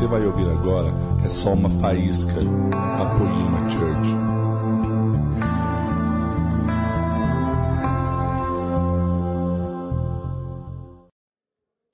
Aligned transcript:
você 0.00 0.06
vai 0.06 0.24
ouvir 0.24 0.48
agora 0.48 0.88
é 1.22 1.28
só 1.28 1.52
uma 1.52 1.68
faísca 1.78 2.32
da 2.32 3.18
Poema 3.18 3.68
Church. 3.68 4.08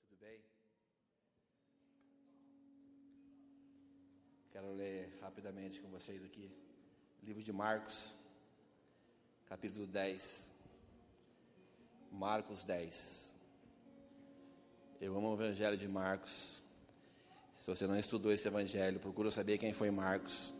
Tudo 0.07 0.21
bem? 0.21 0.39
Quero 4.53 4.73
ler 4.73 5.19
rapidamente 5.21 5.81
com 5.81 5.89
vocês 5.89 6.23
aqui. 6.23 6.49
Livro 7.21 7.43
de 7.43 7.51
Marcos, 7.51 8.15
capítulo 9.49 9.85
10. 9.85 10.49
Marcos 12.13 12.63
10. 12.63 13.35
Eu 15.01 15.13
amo 15.17 15.31
o 15.31 15.33
Evangelho 15.33 15.75
de 15.75 15.89
Marcos. 15.89 16.66
Se 17.67 17.75
você 17.75 17.85
não 17.85 17.99
estudou 17.99 18.31
esse 18.31 18.47
Evangelho, 18.47 18.97
procura 18.97 19.29
saber 19.29 19.57
quem 19.57 19.73
foi 19.73 19.91
Marcos. 19.91 20.53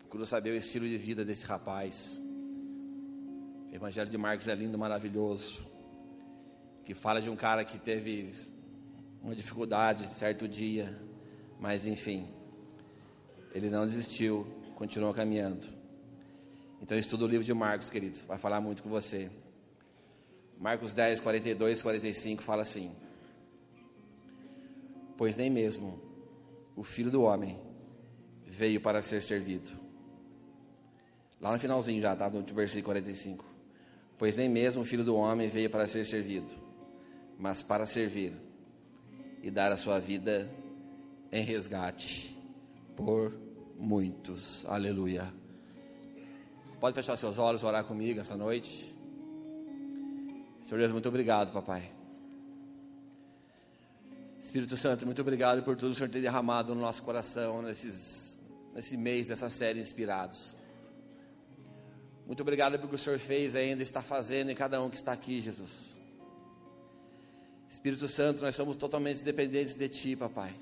Procura 0.00 0.26
saber 0.26 0.50
o 0.50 0.56
estilo 0.56 0.88
de 0.88 0.98
vida 0.98 1.24
desse 1.24 1.46
rapaz. 1.46 2.20
O 3.70 3.72
Evangelho 3.72 4.10
de 4.10 4.18
Marcos 4.18 4.48
é 4.48 4.54
lindo, 4.56 4.76
maravilhoso. 4.76 5.64
Que 6.84 6.94
fala 6.94 7.22
de 7.22 7.30
um 7.30 7.36
cara 7.36 7.64
que 7.64 7.78
teve 7.78 8.34
uma 9.22 9.36
dificuldade 9.36 10.12
certo 10.12 10.48
dia, 10.48 11.00
mas 11.60 11.86
enfim, 11.86 12.28
ele 13.54 13.70
não 13.70 13.86
desistiu, 13.86 14.44
continuou 14.74 15.14
caminhando. 15.14 15.64
Então 16.80 16.98
estuda 16.98 17.24
o 17.24 17.28
livro 17.28 17.44
de 17.44 17.54
Marcos, 17.54 17.88
querido, 17.88 18.18
vai 18.26 18.36
falar 18.36 18.60
muito 18.60 18.82
com 18.82 18.90
você. 18.90 19.30
Marcos 20.58 20.92
10, 20.92 21.20
42, 21.20 21.80
45 21.80 22.42
fala 22.42 22.62
assim: 22.62 22.90
Pois 25.16 25.36
nem 25.36 25.48
mesmo 25.48 26.10
o 26.76 26.82
filho 26.82 27.10
do 27.10 27.22
homem 27.22 27.58
veio 28.46 28.80
para 28.80 29.02
ser 29.02 29.22
servido. 29.22 29.70
Lá 31.40 31.52
no 31.52 31.58
finalzinho 31.58 32.00
já, 32.00 32.14
tá? 32.14 32.30
No 32.30 32.42
versículo 32.42 32.84
45. 32.84 33.44
Pois 34.16 34.36
nem 34.36 34.48
mesmo 34.48 34.82
o 34.82 34.84
filho 34.84 35.04
do 35.04 35.16
homem 35.16 35.48
veio 35.48 35.68
para 35.68 35.88
ser 35.88 36.04
servido, 36.04 36.48
mas 37.38 37.62
para 37.62 37.84
servir 37.84 38.32
e 39.42 39.50
dar 39.50 39.72
a 39.72 39.76
sua 39.76 39.98
vida 39.98 40.48
em 41.32 41.42
resgate 41.42 42.36
por 42.94 43.34
muitos. 43.76 44.64
Aleluia. 44.66 45.32
Você 46.68 46.78
pode 46.78 46.94
fechar 46.94 47.16
seus 47.16 47.38
olhos 47.38 47.64
orar 47.64 47.84
comigo 47.84 48.20
essa 48.20 48.36
noite? 48.36 48.94
Senhor 50.62 50.78
Deus, 50.78 50.92
muito 50.92 51.08
obrigado, 51.08 51.52
papai. 51.52 52.01
Espírito 54.42 54.76
Santo, 54.76 55.06
muito 55.06 55.22
obrigado 55.22 55.62
por 55.62 55.76
tudo 55.76 55.90
que 55.90 55.94
o 55.94 55.98
Senhor 55.98 56.10
tem 56.10 56.20
derramado 56.20 56.74
no 56.74 56.80
nosso 56.80 57.00
coração 57.04 57.62
nesses, 57.62 58.40
nesse 58.74 58.96
mês 58.96 59.28
dessa 59.28 59.48
série 59.48 59.78
Inspirados. 59.78 60.56
Muito 62.26 62.40
obrigado 62.40 62.76
pelo 62.76 62.88
que 62.88 62.96
o 62.96 62.98
Senhor 62.98 63.20
fez 63.20 63.54
e 63.54 63.58
ainda 63.58 63.84
está 63.84 64.02
fazendo 64.02 64.50
em 64.50 64.54
cada 64.54 64.82
um 64.82 64.90
que 64.90 64.96
está 64.96 65.12
aqui, 65.12 65.40
Jesus. 65.40 66.00
Espírito 67.70 68.08
Santo, 68.08 68.42
nós 68.42 68.56
somos 68.56 68.76
totalmente 68.76 69.22
dependentes 69.22 69.76
de 69.76 69.88
Ti, 69.88 70.16
papai. 70.16 70.52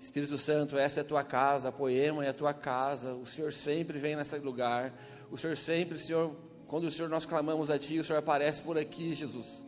Espírito 0.00 0.38
Santo, 0.38 0.78
essa 0.78 1.00
é 1.00 1.02
a 1.02 1.04
tua 1.04 1.22
casa, 1.22 1.68
a 1.68 1.72
poema 1.72 2.24
é 2.24 2.30
a 2.30 2.34
tua 2.34 2.54
casa. 2.54 3.12
O 3.12 3.26
Senhor 3.26 3.52
sempre 3.52 3.98
vem 3.98 4.16
nesse 4.16 4.38
lugar. 4.38 4.90
O 5.30 5.36
Senhor 5.36 5.56
sempre, 5.56 5.98
Senhor, 5.98 6.34
quando 6.66 6.84
o 6.84 6.90
Senhor 6.90 7.10
nós 7.10 7.26
clamamos 7.26 7.68
a 7.68 7.78
Ti, 7.78 7.98
o 7.98 8.04
Senhor 8.04 8.18
aparece 8.18 8.62
por 8.62 8.78
aqui, 8.78 9.14
Jesus. 9.14 9.66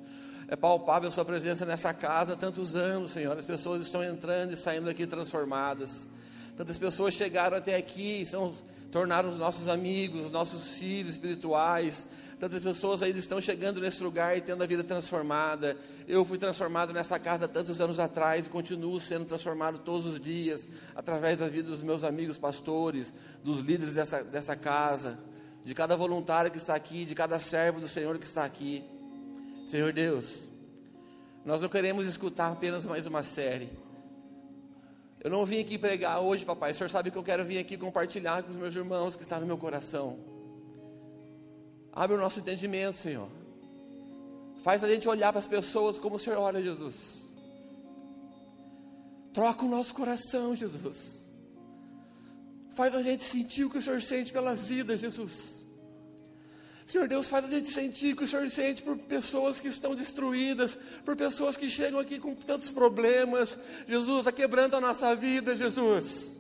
É 0.50 0.56
palpável 0.56 1.10
a 1.10 1.12
Sua 1.12 1.26
presença 1.26 1.66
nessa 1.66 1.92
casa 1.92 2.32
há 2.32 2.36
tantos 2.36 2.74
anos, 2.74 3.10
Senhor. 3.10 3.36
As 3.36 3.44
pessoas 3.44 3.82
estão 3.82 4.02
entrando 4.02 4.50
e 4.50 4.56
saindo 4.56 4.86
daqui 4.86 5.06
transformadas. 5.06 6.06
Tantas 6.56 6.78
pessoas 6.78 7.12
chegaram 7.12 7.58
até 7.58 7.76
aqui, 7.76 8.24
são, 8.24 8.54
tornaram 8.90 9.28
os 9.28 9.36
nossos 9.36 9.68
amigos, 9.68 10.24
os 10.24 10.32
nossos 10.32 10.78
filhos 10.78 11.12
espirituais. 11.12 12.06
Tantas 12.40 12.62
pessoas 12.62 13.02
ainda 13.02 13.18
estão 13.18 13.42
chegando 13.42 13.78
nesse 13.78 14.02
lugar 14.02 14.38
e 14.38 14.40
tendo 14.40 14.64
a 14.64 14.66
vida 14.66 14.82
transformada. 14.82 15.76
Eu 16.06 16.24
fui 16.24 16.38
transformado 16.38 16.94
nessa 16.94 17.18
casa 17.18 17.46
tantos 17.46 17.78
anos 17.78 18.00
atrás 18.00 18.46
e 18.46 18.48
continuo 18.48 18.98
sendo 18.98 19.26
transformado 19.26 19.78
todos 19.80 20.06
os 20.06 20.18
dias, 20.18 20.66
através 20.96 21.36
da 21.36 21.46
vida 21.46 21.68
dos 21.68 21.82
meus 21.82 22.02
amigos 22.02 22.38
pastores, 22.38 23.12
dos 23.44 23.58
líderes 23.60 23.94
dessa, 23.94 24.24
dessa 24.24 24.56
casa, 24.56 25.18
de 25.62 25.74
cada 25.74 25.94
voluntário 25.94 26.50
que 26.50 26.56
está 26.56 26.74
aqui, 26.74 27.04
de 27.04 27.14
cada 27.14 27.38
servo 27.38 27.80
do 27.80 27.86
Senhor 27.86 28.16
que 28.16 28.26
está 28.26 28.44
aqui. 28.44 28.82
Senhor 29.68 29.92
Deus, 29.92 30.48
nós 31.44 31.60
não 31.60 31.68
queremos 31.68 32.06
escutar 32.06 32.50
apenas 32.50 32.86
mais 32.86 33.06
uma 33.06 33.22
série. 33.22 33.68
Eu 35.22 35.30
não 35.30 35.44
vim 35.44 35.60
aqui 35.60 35.76
pregar 35.76 36.22
hoje, 36.22 36.42
papai. 36.42 36.72
O 36.72 36.74
Senhor 36.74 36.88
sabe 36.88 37.10
que 37.10 37.18
eu 37.18 37.22
quero 37.22 37.44
vir 37.44 37.58
aqui 37.58 37.76
compartilhar 37.76 38.42
com 38.42 38.50
os 38.50 38.56
meus 38.56 38.74
irmãos 38.74 39.14
que 39.14 39.24
está 39.24 39.38
no 39.38 39.44
meu 39.44 39.58
coração. 39.58 40.18
Abre 41.92 42.16
o 42.16 42.18
nosso 42.18 42.40
entendimento, 42.40 42.96
Senhor. 42.96 43.28
Faz 44.62 44.82
a 44.82 44.88
gente 44.88 45.06
olhar 45.06 45.34
para 45.34 45.38
as 45.38 45.46
pessoas 45.46 45.98
como 45.98 46.16
o 46.16 46.18
Senhor 46.18 46.38
olha, 46.38 46.62
Jesus. 46.62 47.28
Troca 49.34 49.66
o 49.66 49.68
nosso 49.68 49.94
coração, 49.94 50.56
Jesus. 50.56 51.26
Faz 52.74 52.94
a 52.94 53.02
gente 53.02 53.22
sentir 53.22 53.64
o 53.64 53.70
que 53.70 53.76
o 53.76 53.82
Senhor 53.82 54.00
sente 54.00 54.32
pelas 54.32 54.66
vidas, 54.66 54.98
Jesus. 54.98 55.57
Senhor 56.88 57.06
Deus, 57.06 57.28
faz 57.28 57.44
a 57.44 57.48
gente 57.48 57.68
sentir 57.68 58.16
que 58.16 58.24
o 58.24 58.26
Senhor 58.26 58.48
sente 58.48 58.82
por 58.82 58.96
pessoas 58.96 59.60
que 59.60 59.68
estão 59.68 59.94
destruídas, 59.94 60.78
por 61.04 61.14
pessoas 61.14 61.54
que 61.54 61.68
chegam 61.68 62.00
aqui 62.00 62.18
com 62.18 62.34
tantos 62.34 62.70
problemas. 62.70 63.58
Jesus, 63.86 64.26
a 64.26 64.32
quebrando 64.32 64.74
a 64.74 64.80
nossa 64.80 65.14
vida, 65.14 65.54
Jesus. 65.54 66.38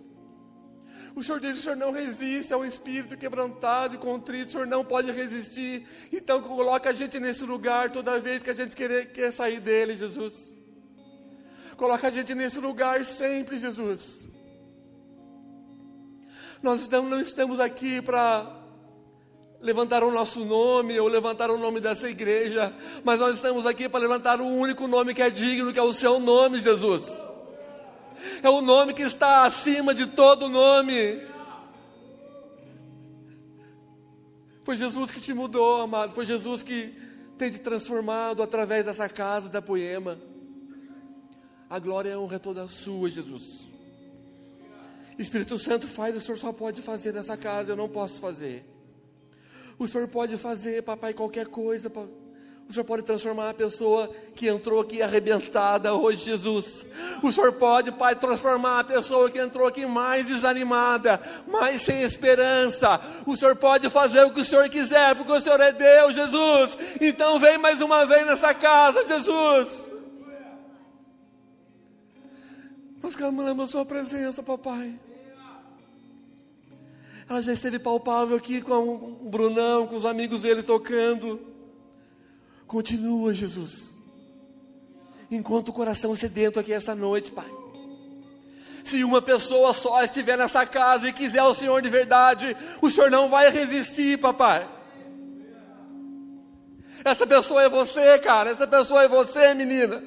O 1.14 1.22
Senhor 1.22 1.38
diz 1.38 1.52
que 1.52 1.58
o 1.58 1.62
Senhor 1.64 1.76
não 1.76 1.92
resiste 1.92 2.54
ao 2.54 2.64
espírito 2.64 3.14
quebrantado 3.14 3.96
e 3.96 3.98
contrito, 3.98 4.48
o 4.48 4.52
Senhor 4.52 4.66
não 4.66 4.82
pode 4.82 5.12
resistir. 5.12 5.86
Então 6.10 6.40
coloca 6.40 6.88
a 6.88 6.94
gente 6.94 7.20
nesse 7.20 7.44
lugar 7.44 7.90
toda 7.90 8.18
vez 8.18 8.42
que 8.42 8.48
a 8.48 8.54
gente 8.54 8.74
quer, 8.74 9.12
quer 9.12 9.30
sair 9.30 9.60
dele, 9.60 9.98
Jesus. 9.98 10.50
Coloca 11.76 12.08
a 12.08 12.10
gente 12.10 12.34
nesse 12.34 12.58
lugar 12.58 13.04
sempre, 13.04 13.58
Jesus. 13.58 14.26
Nós 16.62 16.88
não 16.88 17.20
estamos 17.20 17.60
aqui 17.60 18.00
para 18.00 18.57
levantar 19.60 20.04
o 20.04 20.10
nosso 20.10 20.44
nome 20.44 20.98
ou 21.00 21.08
levantar 21.08 21.50
o 21.50 21.58
nome 21.58 21.80
dessa 21.80 22.08
igreja, 22.08 22.72
mas 23.04 23.18
nós 23.18 23.34
estamos 23.34 23.66
aqui 23.66 23.88
para 23.88 24.00
levantar 24.00 24.40
o 24.40 24.46
único 24.46 24.86
nome 24.86 25.14
que 25.14 25.22
é 25.22 25.30
digno, 25.30 25.72
que 25.72 25.78
é 25.78 25.82
o 25.82 25.92
seu 25.92 26.20
nome, 26.20 26.60
Jesus. 26.60 27.04
É 28.42 28.48
o 28.48 28.60
nome 28.60 28.94
que 28.94 29.02
está 29.02 29.44
acima 29.44 29.94
de 29.94 30.06
todo 30.06 30.48
nome. 30.48 31.20
Foi 34.62 34.76
Jesus 34.76 35.10
que 35.10 35.20
te 35.20 35.32
mudou, 35.32 35.82
amado. 35.82 36.12
Foi 36.12 36.26
Jesus 36.26 36.62
que 36.62 36.94
tem 37.38 37.50
te 37.50 37.58
transformado 37.60 38.42
através 38.42 38.84
dessa 38.84 39.08
casa 39.08 39.48
da 39.48 39.62
poema. 39.62 40.18
A 41.70 41.78
glória 41.78 42.10
e 42.10 42.12
a 42.12 42.18
honra 42.18 42.36
é 42.36 42.38
toda 42.38 42.66
sua, 42.66 43.10
Jesus. 43.10 43.68
Espírito 45.18 45.58
Santo 45.58 45.86
faz, 45.86 46.16
o 46.16 46.20
Senhor 46.20 46.38
só 46.38 46.52
pode 46.52 46.80
fazer 46.80 47.12
nessa 47.12 47.36
casa, 47.36 47.72
eu 47.72 47.76
não 47.76 47.88
posso 47.88 48.20
fazer. 48.20 48.64
O 49.78 49.86
Senhor 49.86 50.08
pode 50.08 50.36
fazer, 50.36 50.82
papai, 50.82 51.14
qualquer 51.14 51.46
coisa. 51.46 51.90
O 52.68 52.72
Senhor 52.72 52.84
pode 52.84 53.02
transformar 53.02 53.48
a 53.48 53.54
pessoa 53.54 54.10
que 54.34 54.46
entrou 54.46 54.80
aqui 54.80 55.00
arrebentada 55.00 55.94
hoje, 55.94 56.24
Jesus. 56.26 56.84
O 57.22 57.32
Senhor 57.32 57.52
pode, 57.54 57.92
Pai, 57.92 58.14
transformar 58.14 58.80
a 58.80 58.84
pessoa 58.84 59.30
que 59.30 59.38
entrou 59.38 59.66
aqui 59.66 59.86
mais 59.86 60.26
desanimada, 60.26 61.18
mais 61.46 61.80
sem 61.80 62.02
esperança. 62.02 63.00
O 63.24 63.34
Senhor 63.36 63.56
pode 63.56 63.88
fazer 63.88 64.22
o 64.24 64.30
que 64.30 64.40
o 64.40 64.44
Senhor 64.44 64.68
quiser, 64.68 65.14
porque 65.14 65.32
o 65.32 65.40
Senhor 65.40 65.60
é 65.60 65.72
Deus, 65.72 66.14
Jesus. 66.14 66.76
Então 67.00 67.38
vem 67.38 67.56
mais 67.56 67.80
uma 67.80 68.04
vez 68.04 68.26
nessa 68.26 68.52
casa, 68.52 69.06
Jesus. 69.06 69.88
Nós 73.02 73.14
clamamos 73.14 73.64
a 73.64 73.66
Sua 73.66 73.86
presença, 73.86 74.42
papai. 74.42 75.07
Ela 77.28 77.42
já 77.42 77.52
esteve 77.52 77.78
palpável 77.78 78.36
aqui 78.36 78.62
com 78.62 78.72
o 78.72 79.28
Brunão, 79.28 79.86
com 79.86 79.96
os 79.96 80.06
amigos 80.06 80.42
dele 80.42 80.62
tocando. 80.62 81.38
Continua, 82.66 83.34
Jesus. 83.34 83.90
Enquanto 85.30 85.68
o 85.68 85.72
coração 85.72 86.16
sedento 86.16 86.58
aqui 86.58 86.72
essa 86.72 86.94
noite, 86.94 87.30
Pai. 87.30 87.50
Se 88.82 89.04
uma 89.04 89.20
pessoa 89.20 89.74
só 89.74 90.02
estiver 90.02 90.38
nessa 90.38 90.64
casa 90.64 91.06
e 91.06 91.12
quiser 91.12 91.42
o 91.42 91.54
Senhor 91.54 91.82
de 91.82 91.90
verdade, 91.90 92.56
o 92.80 92.90
Senhor 92.90 93.10
não 93.10 93.28
vai 93.28 93.50
resistir, 93.50 94.18
papai. 94.18 94.66
Essa 97.04 97.26
pessoa 97.26 97.62
é 97.62 97.68
você, 97.68 98.18
cara. 98.18 98.50
Essa 98.50 98.66
pessoa 98.66 99.02
é 99.02 99.08
você, 99.08 99.52
menina. 99.52 100.02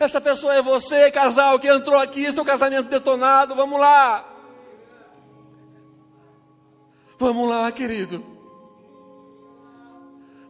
Essa 0.00 0.20
pessoa 0.20 0.56
é 0.56 0.60
você, 0.60 1.08
casal, 1.12 1.60
que 1.60 1.68
entrou 1.68 2.00
aqui, 2.00 2.32
seu 2.32 2.44
casamento 2.44 2.88
detonado. 2.88 3.54
Vamos 3.54 3.78
lá. 3.78 4.31
Vamos 7.22 7.48
lá, 7.48 7.70
querido. 7.70 8.20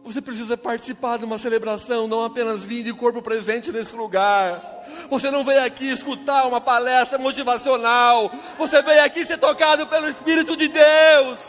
Você 0.03 0.19
precisa 0.19 0.57
participar 0.57 1.19
de 1.19 1.23
uma 1.23 1.37
celebração, 1.37 2.07
não 2.07 2.25
apenas 2.25 2.63
vir 2.63 2.83
de 2.83 2.91
corpo 2.91 3.21
presente 3.21 3.71
nesse 3.71 3.95
lugar. 3.95 4.83
Você 5.07 5.29
não 5.29 5.43
veio 5.43 5.63
aqui 5.63 5.87
escutar 5.87 6.47
uma 6.47 6.59
palestra 6.59 7.19
motivacional. 7.19 8.31
Você 8.57 8.81
veio 8.81 9.03
aqui 9.03 9.23
ser 9.23 9.37
tocado 9.37 9.85
pelo 9.85 10.09
Espírito 10.09 10.57
de 10.57 10.67
Deus. 10.67 11.39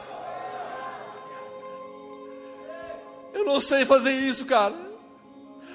Eu 3.32 3.46
não 3.46 3.62
sei 3.62 3.86
fazer 3.86 4.12
isso, 4.12 4.44
cara. 4.44 4.74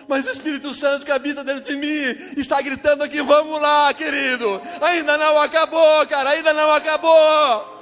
Mas 0.08 0.28
o 0.28 0.30
Espírito 0.30 0.76
Santo 0.76 1.04
que 1.04 1.12
habita 1.12 1.44
dentro 1.44 1.64
de 1.64 1.76
mim 1.76 2.38
está 2.38 2.62
gritando 2.62 3.04
aqui: 3.04 3.20
vamos 3.24 3.60
lá, 3.60 3.92
querido. 3.96 4.62
Ainda 4.80 5.18
não 5.18 5.42
acabou, 5.42 6.06
cara, 6.06 6.30
ainda 6.30 6.54
não 6.54 6.72
acabou. 6.72 7.79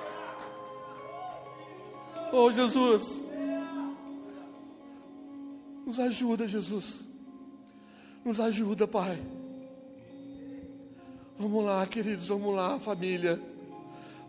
Oh, 2.32 2.52
Jesus. 2.52 3.28
Nos 5.86 6.00
ajuda, 6.00 6.48
Jesus. 6.48 7.02
Nos 8.24 8.40
ajuda, 8.40 8.88
Pai. 8.88 9.18
Vamos 11.40 11.64
lá, 11.64 11.86
queridos, 11.86 12.28
vamos 12.28 12.54
lá, 12.56 12.80
família. 12.80 13.40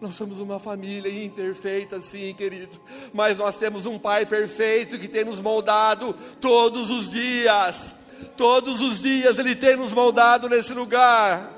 Nós 0.00 0.14
somos 0.14 0.38
uma 0.38 0.60
família 0.60 1.24
imperfeita, 1.24 2.00
sim, 2.00 2.32
querido, 2.34 2.80
mas 3.12 3.38
nós 3.38 3.56
temos 3.56 3.86
um 3.86 3.98
Pai 3.98 4.24
perfeito 4.24 4.98
que 4.98 5.08
tem 5.08 5.24
nos 5.24 5.40
moldado 5.40 6.14
todos 6.40 6.90
os 6.90 7.10
dias. 7.10 7.94
Todos 8.36 8.80
os 8.80 9.00
dias 9.00 9.38
Ele 9.38 9.56
tem 9.56 9.76
nos 9.76 9.92
moldado 9.92 10.48
nesse 10.48 10.72
lugar. 10.72 11.52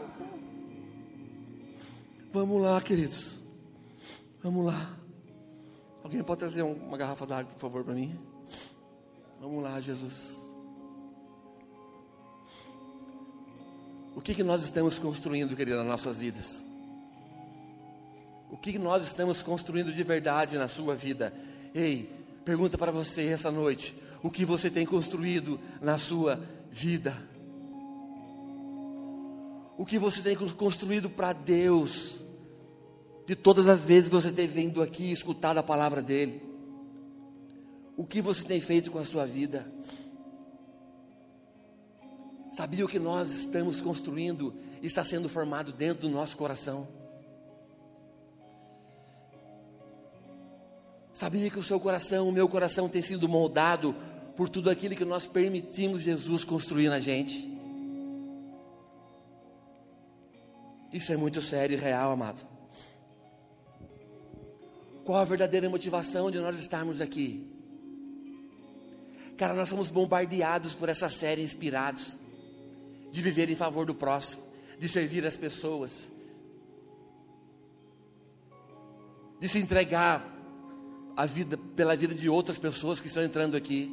Vamos 2.32 2.62
lá, 2.62 2.80
queridos. 2.80 3.40
Vamos 4.42 4.64
lá. 4.64 4.99
Alguém 6.10 6.24
pode 6.24 6.40
trazer 6.40 6.62
uma 6.62 6.98
garrafa 6.98 7.24
d'água, 7.24 7.52
por 7.52 7.60
favor, 7.60 7.84
para 7.84 7.94
mim? 7.94 8.18
Vamos 9.40 9.62
lá, 9.62 9.80
Jesus. 9.80 10.40
O 14.16 14.20
que, 14.20 14.34
que 14.34 14.42
nós 14.42 14.64
estamos 14.64 14.98
construindo, 14.98 15.54
querido, 15.54 15.76
nas 15.76 15.86
nossas 15.86 16.18
vidas? 16.18 16.64
O 18.50 18.56
que, 18.56 18.72
que 18.72 18.78
nós 18.78 19.06
estamos 19.06 19.40
construindo 19.40 19.92
de 19.92 20.02
verdade 20.02 20.58
na 20.58 20.66
sua 20.66 20.96
vida? 20.96 21.32
Ei, 21.72 22.10
pergunta 22.44 22.76
para 22.76 22.90
você 22.90 23.28
essa 23.28 23.52
noite: 23.52 23.94
o 24.20 24.32
que 24.32 24.44
você 24.44 24.68
tem 24.68 24.84
construído 24.84 25.60
na 25.80 25.96
sua 25.96 26.40
vida? 26.72 27.16
O 29.78 29.86
que 29.86 29.96
você 29.96 30.20
tem 30.22 30.36
construído 30.36 31.08
para 31.08 31.32
Deus? 31.32 32.24
De 33.30 33.36
todas 33.36 33.68
as 33.68 33.84
vezes 33.84 34.08
que 34.08 34.14
você 34.16 34.32
tem 34.32 34.48
vindo 34.48 34.82
aqui 34.82 35.04
e 35.04 35.12
escutado 35.12 35.58
a 35.58 35.62
palavra 35.62 36.02
dEle. 36.02 36.42
O 37.96 38.04
que 38.04 38.20
você 38.20 38.42
tem 38.42 38.60
feito 38.60 38.90
com 38.90 38.98
a 38.98 39.04
sua 39.04 39.24
vida? 39.24 39.72
Sabia 42.50 42.84
o 42.84 42.88
que 42.88 42.98
nós 42.98 43.30
estamos 43.30 43.80
construindo 43.80 44.52
está 44.82 45.04
sendo 45.04 45.28
formado 45.28 45.72
dentro 45.72 46.08
do 46.08 46.12
nosso 46.12 46.36
coração? 46.36 46.88
Sabia 51.14 51.48
que 51.50 51.58
o 51.60 51.62
seu 51.62 51.78
coração, 51.78 52.28
o 52.28 52.32
meu 52.32 52.48
coração 52.48 52.88
tem 52.88 53.00
sido 53.00 53.28
moldado 53.28 53.94
por 54.36 54.48
tudo 54.48 54.68
aquilo 54.68 54.96
que 54.96 55.04
nós 55.04 55.28
permitimos 55.28 56.02
Jesus 56.02 56.42
construir 56.42 56.88
na 56.88 56.98
gente? 56.98 57.48
Isso 60.92 61.12
é 61.12 61.16
muito 61.16 61.40
sério 61.40 61.78
e 61.78 61.80
real, 61.80 62.10
amado. 62.10 62.50
Qual 65.10 65.20
a 65.20 65.24
verdadeira 65.24 65.68
motivação 65.68 66.30
de 66.30 66.38
nós 66.38 66.56
estarmos 66.56 67.00
aqui? 67.00 67.44
Cara, 69.36 69.54
nós 69.54 69.68
somos 69.68 69.90
bombardeados 69.90 70.72
por 70.72 70.88
essa 70.88 71.08
série 71.08 71.42
inspirados 71.42 72.12
de 73.10 73.20
viver 73.20 73.50
em 73.50 73.56
favor 73.56 73.84
do 73.84 73.92
próximo, 73.92 74.40
de 74.78 74.88
servir 74.88 75.26
as 75.26 75.36
pessoas, 75.36 76.12
de 79.40 79.48
se 79.48 79.58
entregar 79.58 80.24
a 81.16 81.26
vida 81.26 81.58
pela 81.74 81.96
vida 81.96 82.14
de 82.14 82.28
outras 82.28 82.56
pessoas 82.56 83.00
que 83.00 83.08
estão 83.08 83.24
entrando 83.24 83.56
aqui. 83.56 83.92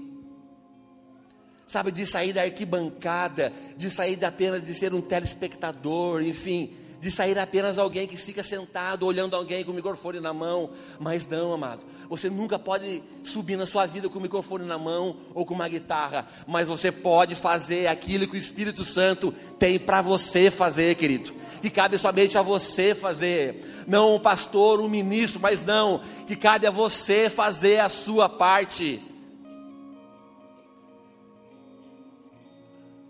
Sabe, 1.65 1.91
de 1.91 2.05
sair 2.05 2.31
da 2.31 2.43
arquibancada, 2.43 3.51
de 3.75 3.89
sair 3.89 4.23
apenas 4.23 4.61
de 4.61 4.75
ser 4.75 4.93
um 4.93 5.01
telespectador, 5.01 6.21
enfim, 6.21 6.71
de 6.99 7.11
sair 7.11 7.38
apenas 7.38 7.77
alguém 7.77 8.07
que 8.07 8.17
fica 8.17 8.41
sentado 8.41 9.05
olhando 9.05 9.35
alguém 9.35 9.63
com 9.63 9.71
o 9.71 9.75
microfone 9.75 10.19
na 10.19 10.33
mão. 10.33 10.69
Mas 10.99 11.27
não, 11.27 11.53
amado. 11.53 11.85
Você 12.09 12.29
nunca 12.29 12.57
pode 12.57 13.03
subir 13.23 13.55
na 13.55 13.65
sua 13.65 13.85
vida 13.85 14.09
com 14.09 14.19
o 14.19 14.21
microfone 14.21 14.65
na 14.65 14.77
mão 14.77 15.17
ou 15.33 15.45
com 15.45 15.53
uma 15.53 15.67
guitarra. 15.67 16.27
Mas 16.47 16.67
você 16.67 16.91
pode 16.91 17.35
fazer 17.35 17.88
aquilo 17.88 18.27
que 18.27 18.35
o 18.35 18.39
Espírito 18.39 18.83
Santo 18.83 19.31
tem 19.59 19.77
para 19.77 20.01
você 20.01 20.49
fazer, 20.49 20.95
querido. 20.95 21.33
Que 21.61 21.69
cabe 21.69 21.97
somente 21.97 22.38
a 22.38 22.41
você 22.41 22.95
fazer. 22.95 23.85
Não 23.88 24.15
um 24.15 24.19
pastor, 24.19 24.79
um 24.79 24.89
ministro, 24.89 25.39
mas 25.39 25.63
não. 25.63 26.01
Que 26.25 26.35
cabe 26.35 26.65
a 26.67 26.71
você 26.71 27.29
fazer 27.29 27.79
a 27.79 27.89
sua 27.89 28.27
parte. 28.27 29.01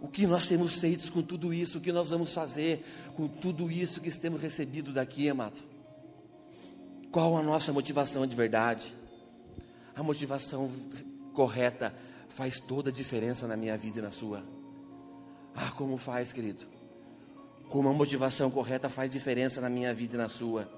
O 0.08 0.10
que 0.10 0.26
nós 0.26 0.48
temos 0.48 0.80
feito 0.80 1.12
com 1.12 1.22
tudo 1.22 1.54
isso? 1.54 1.80
O 1.80 1.82
que 1.82 1.92
nós 1.92 2.12
vamos 2.12 2.34
fazer 2.34 2.82
com 3.14 3.28
tudo 3.28 3.70
isso 3.70 4.00
que 4.00 4.10
temos 4.18 4.42
recebido 4.42 4.94
daqui, 4.94 5.28
amado? 5.28 5.62
Qual 7.12 7.36
a 7.36 7.44
nossa 7.44 7.74
motivação 7.74 8.26
de 8.26 8.34
verdade? 8.34 8.96
A 9.94 10.02
motivação 10.02 10.72
correta 11.34 11.94
faz 12.30 12.58
toda 12.58 12.90
a 12.90 12.94
diferença 12.94 13.48
na 13.48 13.58
minha 13.58 13.78
vida 13.78 14.00
e 14.00 14.02
na 14.02 14.10
sua. 14.10 14.46
Ah, 15.54 15.72
como 15.72 15.98
faz, 15.98 16.32
querido? 16.32 16.64
Como 17.68 17.90
a 17.90 17.94
motivação 17.94 18.50
correta 18.50 18.88
faz 18.88 19.12
diferença 19.12 19.60
na 19.60 19.70
minha 19.70 19.94
vida 19.94 20.16
e 20.16 20.18
na 20.18 20.30
sua. 20.30 20.70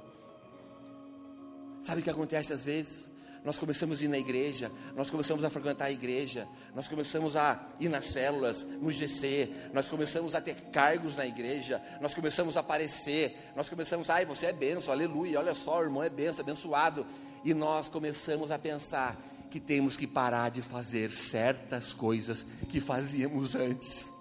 Sabe 1.80 2.02
o 2.02 2.04
que 2.04 2.10
acontece 2.10 2.52
às 2.52 2.66
vezes? 2.66 3.12
Nós 3.50 3.58
começamos 3.58 4.00
a 4.00 4.04
ir 4.04 4.08
na 4.08 4.20
igreja, 4.20 4.72
nós 4.96 5.10
começamos 5.10 5.44
a 5.44 5.50
frequentar 5.50 5.86
a 5.86 5.92
igreja, 5.92 6.48
nós 6.76 6.88
começamos 6.88 7.36
a 7.36 7.60
ir 7.80 7.90
nas 7.90 8.06
células, 8.06 8.62
no 8.62 8.92
GC, 8.92 9.52
nós 9.74 9.90
começamos 9.90 10.36
a 10.36 10.40
ter 10.40 10.54
cargos 10.72 11.16
na 11.16 11.26
igreja, 11.26 11.82
nós 12.00 12.14
começamos 12.14 12.56
a 12.56 12.60
aparecer, 12.60 13.36
nós 13.56 13.68
começamos, 13.68 14.08
ai, 14.08 14.24
você 14.24 14.46
é 14.46 14.54
benção, 14.54 14.94
aleluia, 14.94 15.40
olha 15.40 15.56
só, 15.56 15.80
o 15.80 15.82
irmão 15.82 16.04
é 16.04 16.10
benção, 16.12 16.42
abençoado. 16.42 17.08
E 17.44 17.52
nós 17.56 17.90
começamos 17.90 18.52
a 18.52 18.60
pensar 18.60 19.20
que 19.50 19.60
temos 19.60 19.98
que 19.98 20.06
parar 20.06 20.50
de 20.50 20.62
fazer 20.62 21.10
certas 21.10 21.92
coisas 21.92 22.46
que 22.70 22.80
fazíamos 22.80 23.56
antes. 23.56 24.14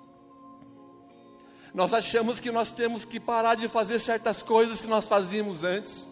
Nós 1.75 1.93
achamos 1.93 2.41
que 2.41 2.51
nós 2.51 2.73
temos 2.73 3.05
que 3.05 3.21
parar 3.21 3.57
de 3.57 3.69
fazer 3.69 3.99
certas 3.99 4.43
coisas 4.43 4.81
que 4.81 4.87
nós 4.87 5.07
fazíamos 5.07 5.65
antes. 5.65 6.09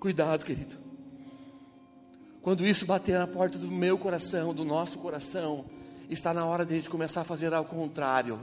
Cuidado, 0.00 0.44
querido. 0.44 0.76
Quando 2.40 2.64
isso 2.64 2.86
bater 2.86 3.18
na 3.18 3.26
porta 3.26 3.58
do 3.58 3.70
meu 3.70 3.98
coração, 3.98 4.54
do 4.54 4.64
nosso 4.64 4.98
coração, 4.98 5.64
está 6.08 6.32
na 6.32 6.46
hora 6.46 6.64
de 6.64 6.72
a 6.72 6.76
gente 6.76 6.88
começar 6.88 7.22
a 7.22 7.24
fazer 7.24 7.52
ao 7.52 7.64
contrário. 7.64 8.38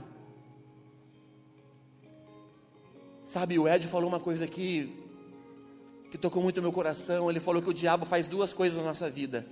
Sabe, 3.24 3.58
o 3.58 3.66
Ed 3.66 3.86
falou 3.88 4.08
uma 4.08 4.20
coisa 4.20 4.44
aqui 4.44 5.02
que 6.10 6.18
tocou 6.18 6.42
muito 6.42 6.60
meu 6.60 6.72
coração. 6.72 7.30
Ele 7.30 7.40
falou 7.40 7.62
que 7.62 7.70
o 7.70 7.74
diabo 7.74 8.04
faz 8.04 8.28
duas 8.28 8.52
coisas 8.52 8.78
na 8.78 8.84
nossa 8.84 9.08
vida. 9.08 9.46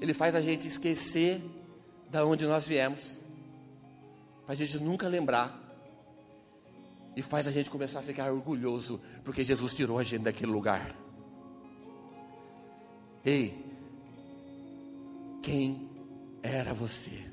Ele 0.00 0.14
faz 0.14 0.36
a 0.36 0.40
gente 0.40 0.68
esquecer 0.68 1.42
da 2.08 2.24
onde 2.24 2.46
nós 2.46 2.66
viemos, 2.66 3.00
para 4.46 4.54
a 4.54 4.56
gente 4.56 4.78
nunca 4.78 5.06
lembrar 5.06 5.59
e 7.16 7.22
faz 7.22 7.46
a 7.46 7.50
gente 7.50 7.70
começar 7.70 7.98
a 7.98 8.02
ficar 8.02 8.32
orgulhoso, 8.32 9.00
porque 9.24 9.44
Jesus 9.44 9.74
tirou 9.74 9.98
a 9.98 10.02
gente 10.02 10.22
daquele 10.22 10.50
lugar. 10.50 10.94
Ei, 13.24 13.64
quem 15.42 15.88
era 16.42 16.72
você? 16.72 17.30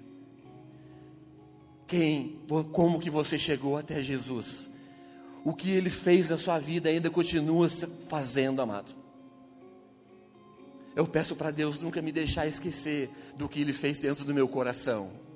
Quem, 1.85 2.41
como 2.73 2.99
que 2.99 3.09
você 3.09 3.39
chegou 3.39 3.77
até 3.77 3.99
Jesus? 3.99 4.69
O 5.45 5.53
que 5.53 5.71
ele 5.71 5.89
fez 5.89 6.29
na 6.29 6.37
sua 6.37 6.59
vida 6.59 6.89
ainda 6.89 7.09
continua 7.09 7.69
fazendo, 8.09 8.61
amado. 8.61 8.93
Eu 10.95 11.07
peço 11.07 11.35
para 11.35 11.51
Deus 11.51 11.79
nunca 11.79 12.01
me 12.01 12.11
deixar 12.11 12.47
esquecer 12.47 13.09
do 13.37 13.47
que 13.47 13.61
ele 13.61 13.71
fez 13.71 13.99
dentro 13.99 14.25
do 14.25 14.33
meu 14.33 14.47
coração 14.47 15.26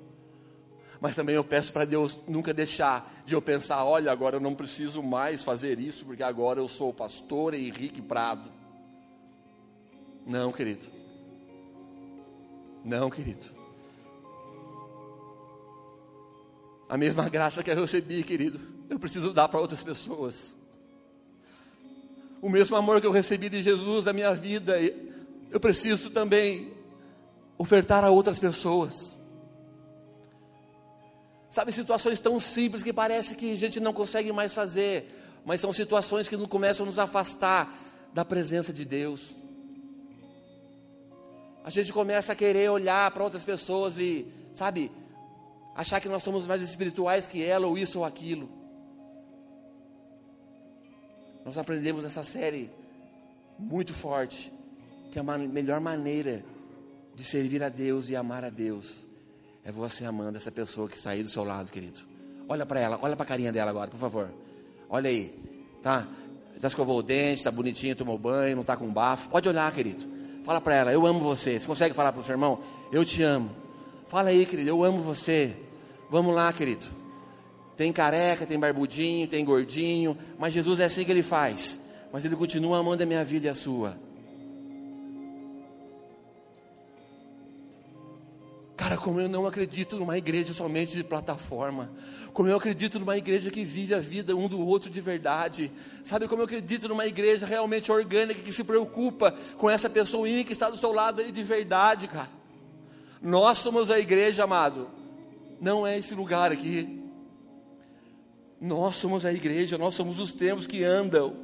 mas 1.02 1.16
também 1.16 1.34
eu 1.34 1.42
peço 1.42 1.72
para 1.72 1.84
Deus 1.84 2.20
nunca 2.28 2.54
deixar 2.54 3.12
de 3.26 3.34
eu 3.34 3.42
pensar: 3.42 3.84
olha, 3.84 4.12
agora 4.12 4.36
eu 4.36 4.40
não 4.40 4.54
preciso 4.54 5.02
mais 5.02 5.42
fazer 5.42 5.80
isso, 5.80 6.04
porque 6.04 6.22
agora 6.22 6.60
eu 6.60 6.68
sou 6.68 6.94
pastor 6.94 7.54
Henrique 7.54 8.00
Prado. 8.00 8.48
Não, 10.24 10.52
querido. 10.52 10.84
Não, 12.84 13.10
querido. 13.10 13.44
A 16.88 16.96
mesma 16.96 17.28
graça 17.28 17.64
que 17.64 17.70
eu 17.72 17.80
recebi, 17.80 18.22
querido, 18.22 18.60
eu 18.88 18.96
preciso 18.96 19.32
dar 19.32 19.48
para 19.48 19.58
outras 19.58 19.82
pessoas. 19.82 20.54
O 22.40 22.48
mesmo 22.48 22.76
amor 22.76 23.00
que 23.00 23.08
eu 23.08 23.12
recebi 23.12 23.48
de 23.48 23.60
Jesus 23.60 24.04
na 24.04 24.12
minha 24.12 24.32
vida, 24.36 24.76
eu 25.50 25.58
preciso 25.58 26.10
também 26.10 26.72
ofertar 27.58 28.04
a 28.04 28.10
outras 28.10 28.38
pessoas. 28.38 29.20
Sabe, 31.52 31.70
situações 31.70 32.18
tão 32.18 32.40
simples 32.40 32.82
que 32.82 32.94
parece 32.94 33.34
que 33.34 33.52
a 33.52 33.56
gente 33.56 33.78
não 33.78 33.92
consegue 33.92 34.32
mais 34.32 34.54
fazer, 34.54 35.06
mas 35.44 35.60
são 35.60 35.70
situações 35.70 36.26
que 36.26 36.34
começam 36.48 36.86
a 36.86 36.88
nos 36.88 36.98
afastar 36.98 37.70
da 38.14 38.24
presença 38.24 38.72
de 38.72 38.86
Deus. 38.86 39.34
A 41.62 41.68
gente 41.68 41.92
começa 41.92 42.32
a 42.32 42.34
querer 42.34 42.70
olhar 42.70 43.10
para 43.10 43.22
outras 43.22 43.44
pessoas 43.44 43.98
e, 43.98 44.26
sabe, 44.54 44.90
achar 45.74 46.00
que 46.00 46.08
nós 46.08 46.22
somos 46.22 46.46
mais 46.46 46.62
espirituais 46.62 47.26
que 47.26 47.44
ela, 47.44 47.66
ou 47.66 47.76
isso 47.76 47.98
ou 47.98 48.06
aquilo. 48.06 48.48
Nós 51.44 51.58
aprendemos 51.58 52.02
nessa 52.02 52.24
série 52.24 52.70
muito 53.58 53.92
forte 53.92 54.50
que 55.10 55.18
a 55.18 55.22
melhor 55.22 55.80
maneira 55.80 56.42
de 57.14 57.22
servir 57.22 57.62
a 57.62 57.68
Deus 57.68 58.08
e 58.08 58.16
amar 58.16 58.42
a 58.42 58.48
Deus 58.48 59.11
é 59.64 59.70
você 59.70 60.04
amando 60.04 60.38
essa 60.38 60.50
pessoa 60.50 60.88
que 60.88 61.08
aí 61.08 61.22
do 61.22 61.28
seu 61.28 61.44
lado, 61.44 61.70
querido. 61.70 62.00
Olha 62.48 62.66
para 62.66 62.80
ela, 62.80 62.98
olha 63.00 63.14
para 63.14 63.24
a 63.24 63.26
carinha 63.26 63.52
dela 63.52 63.70
agora, 63.70 63.90
por 63.90 63.98
favor. 63.98 64.32
Olha 64.88 65.08
aí, 65.08 65.32
tá? 65.80 66.06
Já 66.60 66.68
escovou 66.68 66.98
o 66.98 67.02
dente, 67.02 67.38
está 67.38 67.50
bonitinho, 67.50 67.96
tomou 67.96 68.18
banho, 68.18 68.56
não 68.56 68.62
está 68.62 68.76
com 68.76 68.92
bafo. 68.92 69.28
Pode 69.28 69.48
olhar, 69.48 69.72
querido. 69.72 70.04
Fala 70.44 70.60
para 70.60 70.74
ela, 70.74 70.92
eu 70.92 71.06
amo 71.06 71.20
você. 71.20 71.58
Você 71.58 71.66
consegue 71.66 71.94
falar 71.94 72.12
para 72.12 72.20
o 72.20 72.24
seu 72.24 72.34
irmão? 72.34 72.58
Eu 72.90 73.04
te 73.04 73.22
amo. 73.22 73.50
Fala 74.08 74.30
aí, 74.30 74.44
querido, 74.44 74.68
eu 74.68 74.84
amo 74.84 75.00
você. 75.00 75.56
Vamos 76.10 76.34
lá, 76.34 76.52
querido. 76.52 76.84
Tem 77.76 77.92
careca, 77.92 78.44
tem 78.44 78.58
barbudinho, 78.58 79.26
tem 79.26 79.44
gordinho, 79.44 80.16
mas 80.38 80.52
Jesus 80.52 80.80
é 80.80 80.84
assim 80.84 81.04
que 81.04 81.10
ele 81.10 81.22
faz. 81.22 81.80
Mas 82.12 82.24
ele 82.24 82.36
continua 82.36 82.78
amando 82.78 83.02
a 83.02 83.06
minha 83.06 83.24
vida 83.24 83.46
e 83.46 83.50
a 83.50 83.54
sua. 83.54 83.96
Cara, 88.92 89.00
como 89.00 89.22
eu 89.22 89.28
não 89.28 89.46
acredito 89.46 89.96
numa 89.96 90.18
igreja 90.18 90.52
somente 90.52 90.94
de 90.94 91.02
plataforma, 91.02 91.90
como 92.34 92.50
eu 92.50 92.56
acredito 92.56 92.98
numa 92.98 93.16
igreja 93.16 93.50
que 93.50 93.64
vive 93.64 93.94
a 93.94 94.00
vida 94.00 94.36
um 94.36 94.48
do 94.48 94.60
outro 94.66 94.90
de 94.90 95.00
verdade, 95.00 95.72
sabe? 96.04 96.28
Como 96.28 96.42
eu 96.42 96.44
acredito 96.44 96.88
numa 96.88 97.06
igreja 97.06 97.46
realmente 97.46 97.90
orgânica 97.90 98.42
que 98.42 98.52
se 98.52 98.62
preocupa 98.62 99.34
com 99.56 99.70
essa 99.70 99.88
pessoinha 99.88 100.44
que 100.44 100.52
está 100.52 100.68
do 100.68 100.76
seu 100.76 100.92
lado 100.92 101.22
aí 101.22 101.32
de 101.32 101.42
verdade, 101.42 102.06
cara. 102.06 102.28
Nós 103.22 103.58
somos 103.58 103.90
a 103.90 103.98
igreja, 103.98 104.44
amado, 104.44 104.90
não 105.58 105.86
é 105.86 105.96
esse 105.96 106.14
lugar 106.14 106.52
aqui. 106.52 107.02
Nós 108.60 108.96
somos 108.96 109.24
a 109.24 109.32
igreja, 109.32 109.78
nós 109.78 109.94
somos 109.94 110.18
os 110.18 110.34
tempos 110.34 110.66
que 110.66 110.84
andam. 110.84 111.34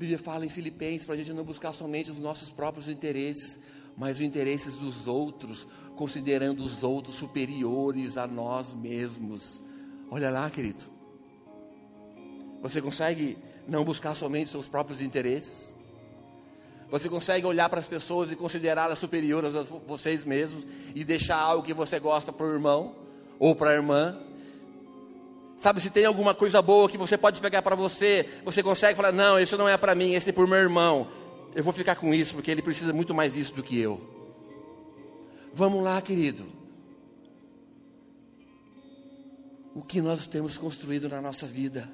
Bíblia 0.00 0.18
fala 0.18 0.46
em 0.46 0.48
Filipenses 0.48 1.04
para 1.04 1.14
a 1.14 1.18
gente 1.18 1.30
não 1.34 1.44
buscar 1.44 1.74
somente 1.74 2.10
os 2.10 2.18
nossos 2.18 2.48
próprios 2.48 2.88
interesses, 2.88 3.58
mas 3.98 4.16
os 4.16 4.22
interesses 4.22 4.76
dos 4.76 5.06
outros, 5.06 5.68
considerando 5.94 6.60
os 6.60 6.82
outros 6.82 7.16
superiores 7.16 8.16
a 8.16 8.26
nós 8.26 8.72
mesmos. 8.72 9.62
Olha 10.10 10.30
lá, 10.30 10.48
querido. 10.48 10.84
Você 12.62 12.80
consegue 12.80 13.36
não 13.68 13.84
buscar 13.84 14.14
somente 14.14 14.48
seus 14.48 14.66
próprios 14.66 15.02
interesses? 15.02 15.76
Você 16.88 17.06
consegue 17.06 17.44
olhar 17.44 17.68
para 17.68 17.80
as 17.80 17.86
pessoas 17.86 18.32
e 18.32 18.36
considerá-las 18.36 18.98
superiores 18.98 19.54
a 19.54 19.62
vocês 19.62 20.24
mesmos 20.24 20.66
e 20.94 21.04
deixar 21.04 21.36
algo 21.36 21.62
que 21.62 21.74
você 21.74 22.00
gosta 22.00 22.32
para 22.32 22.46
o 22.46 22.50
irmão 22.50 22.96
ou 23.38 23.54
para 23.54 23.72
a 23.72 23.74
irmã? 23.74 24.18
Sabe, 25.60 25.78
se 25.78 25.90
tem 25.90 26.06
alguma 26.06 26.34
coisa 26.34 26.62
boa 26.62 26.88
que 26.88 26.96
você 26.96 27.18
pode 27.18 27.38
pegar 27.38 27.60
para 27.60 27.76
você, 27.76 28.26
você 28.42 28.62
consegue 28.62 28.96
falar: 28.96 29.12
não, 29.12 29.38
isso 29.38 29.58
não 29.58 29.68
é 29.68 29.76
para 29.76 29.94
mim, 29.94 30.14
esse 30.14 30.30
é 30.30 30.32
para 30.32 30.42
o 30.42 30.48
meu 30.48 30.56
irmão. 30.56 31.06
Eu 31.54 31.62
vou 31.62 31.70
ficar 31.70 31.96
com 31.96 32.14
isso, 32.14 32.32
porque 32.32 32.50
ele 32.50 32.62
precisa 32.62 32.94
muito 32.94 33.14
mais 33.14 33.34
disso 33.34 33.54
do 33.54 33.62
que 33.62 33.78
eu. 33.78 34.00
Vamos 35.52 35.84
lá, 35.84 36.00
querido. 36.00 36.46
O 39.74 39.82
que 39.82 40.00
nós 40.00 40.26
temos 40.26 40.56
construído 40.56 41.10
na 41.10 41.20
nossa 41.20 41.46
vida? 41.46 41.86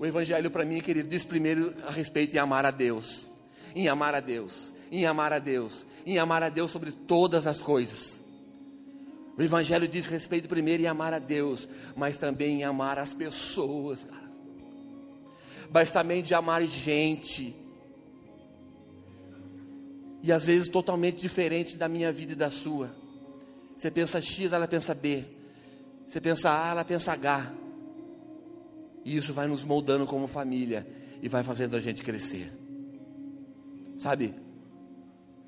O 0.00 0.04
Evangelho 0.04 0.50
para 0.50 0.64
mim, 0.64 0.80
querido, 0.80 1.08
diz 1.08 1.24
primeiro 1.24 1.72
a 1.86 1.92
respeito 1.92 2.34
em 2.34 2.40
amar 2.40 2.66
a 2.66 2.72
Deus, 2.72 3.28
em 3.72 3.86
amar 3.86 4.16
a 4.16 4.20
Deus, 4.20 4.72
em 4.90 5.06
amar 5.06 5.32
a 5.32 5.38
Deus, 5.38 5.86
em 6.04 6.18
amar 6.18 6.42
a 6.42 6.48
Deus 6.48 6.72
sobre 6.72 6.90
todas 6.90 7.46
as 7.46 7.62
coisas. 7.62 8.23
O 9.36 9.42
Evangelho 9.42 9.88
diz 9.88 10.06
respeito 10.06 10.48
primeiro 10.48 10.82
em 10.82 10.86
amar 10.86 11.12
a 11.12 11.18
Deus, 11.18 11.68
mas 11.96 12.16
também 12.16 12.60
em 12.60 12.64
amar 12.64 12.98
as 12.98 13.12
pessoas, 13.12 14.04
cara. 14.04 14.30
Mas 15.72 15.90
também 15.90 16.22
de 16.22 16.34
amar 16.34 16.62
gente. 16.64 17.54
E 20.22 20.32
às 20.32 20.46
vezes 20.46 20.68
totalmente 20.68 21.20
diferente 21.20 21.76
da 21.76 21.88
minha 21.88 22.12
vida 22.12 22.32
e 22.32 22.36
da 22.36 22.50
sua. 22.50 22.94
Você 23.76 23.90
pensa 23.90 24.20
X, 24.22 24.52
ela 24.52 24.68
pensa 24.68 24.94
B. 24.94 25.24
Você 26.06 26.20
pensa 26.20 26.50
A, 26.50 26.70
ela 26.70 26.84
pensa 26.84 27.12
H. 27.12 27.52
E 29.04 29.16
isso 29.16 29.34
vai 29.34 29.48
nos 29.48 29.64
moldando 29.64 30.06
como 30.06 30.28
família 30.28 30.86
e 31.20 31.28
vai 31.28 31.42
fazendo 31.42 31.76
a 31.76 31.80
gente 31.80 32.04
crescer. 32.04 32.52
Sabe? 33.96 34.34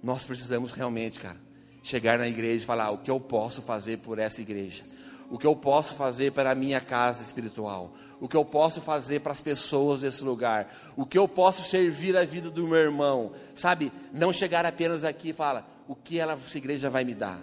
Nós 0.02 0.24
precisamos 0.24 0.72
realmente, 0.72 1.20
cara, 1.20 1.40
chegar 1.86 2.18
na 2.18 2.26
igreja 2.26 2.64
e 2.64 2.66
falar 2.66 2.90
o 2.90 2.98
que 2.98 3.08
eu 3.08 3.20
posso 3.20 3.62
fazer 3.62 3.98
por 3.98 4.18
essa 4.18 4.40
igreja, 4.40 4.82
o 5.30 5.38
que 5.38 5.46
eu 5.46 5.54
posso 5.54 5.94
fazer 5.94 6.32
para 6.32 6.50
a 6.50 6.54
minha 6.54 6.80
casa 6.80 7.22
espiritual, 7.22 7.94
o 8.20 8.28
que 8.28 8.36
eu 8.36 8.44
posso 8.44 8.80
fazer 8.80 9.20
para 9.20 9.30
as 9.30 9.40
pessoas 9.40 10.00
desse 10.00 10.24
lugar, 10.24 10.68
o 10.96 11.06
que 11.06 11.16
eu 11.16 11.28
posso 11.28 11.62
servir 11.62 12.16
a 12.16 12.24
vida 12.24 12.50
do 12.50 12.66
meu 12.66 12.78
irmão, 12.78 13.30
sabe? 13.54 13.92
Não 14.12 14.32
chegar 14.32 14.66
apenas 14.66 15.04
aqui 15.04 15.28
e 15.28 15.32
falar 15.32 15.84
o 15.86 15.94
que 15.94 16.18
ela, 16.18 16.32
essa 16.32 16.58
igreja 16.58 16.90
vai 16.90 17.04
me 17.04 17.14
dar. 17.14 17.40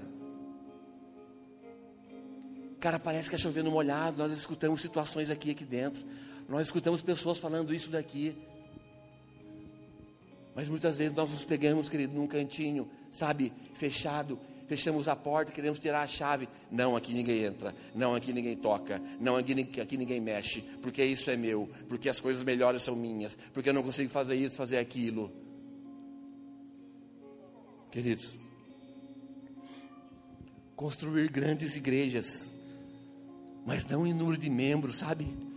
Cara, 2.81 2.99
parece 2.99 3.29
que 3.29 3.35
é 3.35 3.37
chovendo 3.37 3.71
molhado. 3.71 4.17
Nós 4.17 4.33
escutamos 4.33 4.81
situações 4.81 5.29
aqui, 5.29 5.51
aqui 5.51 5.63
dentro. 5.63 6.03
Nós 6.49 6.63
escutamos 6.63 7.01
pessoas 7.01 7.37
falando 7.37 7.73
isso 7.73 7.89
daqui. 7.89 8.35
Mas 10.55 10.67
muitas 10.67 10.97
vezes 10.97 11.15
nós 11.15 11.31
nos 11.31 11.43
pegamos, 11.43 11.89
querido, 11.89 12.13
num 12.13 12.27
cantinho, 12.27 12.87
sabe, 13.11 13.51
fechado, 13.73 14.39
fechamos 14.67 15.07
a 15.07 15.15
porta, 15.15 15.51
queremos 15.51 15.79
tirar 15.79 16.01
a 16.01 16.07
chave. 16.07 16.47
Não, 16.71 16.95
aqui 16.95 17.13
ninguém 17.13 17.43
entra. 17.43 17.73
Não, 17.95 18.13
aqui 18.15 18.31
ninguém 18.31 18.55
toca. 18.55 19.01
Não, 19.19 19.35
aqui, 19.35 19.53
aqui 19.81 19.97
ninguém 19.97 20.21
mexe. 20.21 20.61
Porque 20.81 21.03
isso 21.03 21.29
é 21.31 21.35
meu. 21.35 21.69
Porque 21.87 22.07
as 22.07 22.19
coisas 22.19 22.43
melhores 22.43 22.81
são 22.81 22.95
minhas. 22.95 23.37
Porque 23.53 23.69
eu 23.69 23.73
não 23.73 23.83
consigo 23.83 24.09
fazer 24.09 24.35
isso, 24.35 24.55
fazer 24.55 24.77
aquilo. 24.77 25.31
Queridos, 27.91 28.33
construir 30.75 31.29
grandes 31.29 31.75
igrejas, 31.75 32.53
mas 33.65 33.85
não 33.85 34.05
em 34.05 34.13
número 34.13 34.37
de 34.37 34.49
membros, 34.49 34.97
sabe? 34.97 35.52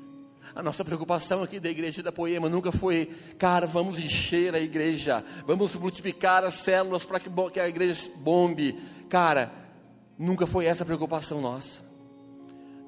A 0.56 0.62
nossa 0.62 0.82
preocupação 0.82 1.42
aqui 1.42 1.60
da 1.60 1.68
igreja 1.68 2.02
da 2.02 2.10
Poema 2.10 2.48
nunca 2.48 2.72
foi, 2.72 3.10
cara, 3.38 3.66
vamos 3.66 3.98
encher 3.98 4.54
a 4.54 4.58
igreja, 4.58 5.22
vamos 5.46 5.76
multiplicar 5.76 6.44
as 6.44 6.54
células 6.54 7.04
para 7.04 7.20
que, 7.20 7.28
que 7.52 7.60
a 7.60 7.68
igreja 7.68 8.10
bombe. 8.16 8.75
Cara, 9.10 9.52
nunca 10.18 10.46
foi 10.46 10.64
essa 10.64 10.82
a 10.82 10.86
preocupação 10.86 11.42
nossa. 11.42 11.82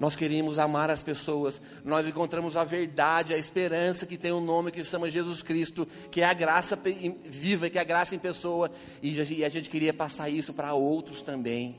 Nós 0.00 0.16
queríamos 0.16 0.58
amar 0.58 0.88
as 0.88 1.02
pessoas, 1.02 1.60
nós 1.84 2.08
encontramos 2.08 2.56
a 2.56 2.64
verdade, 2.64 3.34
a 3.34 3.38
esperança 3.38 4.06
que 4.06 4.16
tem 4.16 4.32
um 4.32 4.40
nome 4.40 4.70
que 4.70 4.82
se 4.82 4.88
chama 4.88 5.10
Jesus 5.10 5.42
Cristo, 5.42 5.86
que 6.10 6.22
é 6.22 6.24
a 6.24 6.32
graça 6.32 6.78
viva, 7.26 7.68
que 7.68 7.76
é 7.76 7.82
a 7.82 7.84
graça 7.84 8.14
em 8.14 8.18
pessoa, 8.18 8.70
e 9.02 9.44
a 9.44 9.50
gente 9.50 9.68
queria 9.68 9.92
passar 9.92 10.30
isso 10.30 10.54
para 10.54 10.72
outros 10.72 11.20
também. 11.20 11.78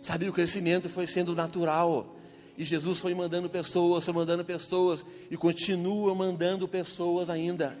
Sabe, 0.00 0.28
o 0.28 0.32
crescimento 0.32 0.88
foi 0.88 1.08
sendo 1.08 1.34
natural. 1.34 2.11
E 2.56 2.64
Jesus 2.64 2.98
foi 2.98 3.14
mandando 3.14 3.48
pessoas, 3.48 4.04
foi 4.04 4.12
mandando 4.12 4.44
pessoas 4.44 5.04
e 5.30 5.36
continua 5.36 6.14
mandando 6.14 6.68
pessoas 6.68 7.30
ainda. 7.30 7.76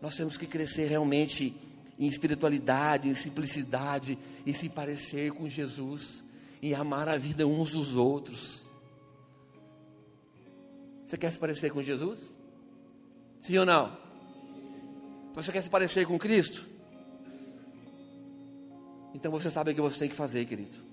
Nós 0.00 0.14
temos 0.14 0.36
que 0.36 0.46
crescer 0.46 0.86
realmente 0.86 1.54
em 1.98 2.06
espiritualidade, 2.06 3.08
em 3.08 3.14
simplicidade, 3.14 4.18
em 4.46 4.52
se 4.52 4.68
parecer 4.68 5.32
com 5.32 5.48
Jesus, 5.48 6.22
em 6.62 6.74
amar 6.74 7.08
a 7.08 7.16
vida 7.16 7.46
uns 7.46 7.70
dos 7.70 7.96
outros. 7.96 8.66
Você 11.04 11.16
quer 11.16 11.32
se 11.32 11.38
parecer 11.38 11.70
com 11.70 11.82
Jesus? 11.82 12.18
Sim 13.40 13.58
ou 13.58 13.66
não? 13.66 13.96
Você 15.34 15.52
quer 15.52 15.62
se 15.62 15.70
parecer 15.70 16.06
com 16.06 16.18
Cristo? 16.18 16.66
Então 19.14 19.32
você 19.32 19.48
sabe 19.48 19.70
o 19.70 19.74
que 19.74 19.80
você 19.80 20.00
tem 20.00 20.08
que 20.08 20.16
fazer, 20.16 20.44
querido. 20.44 20.85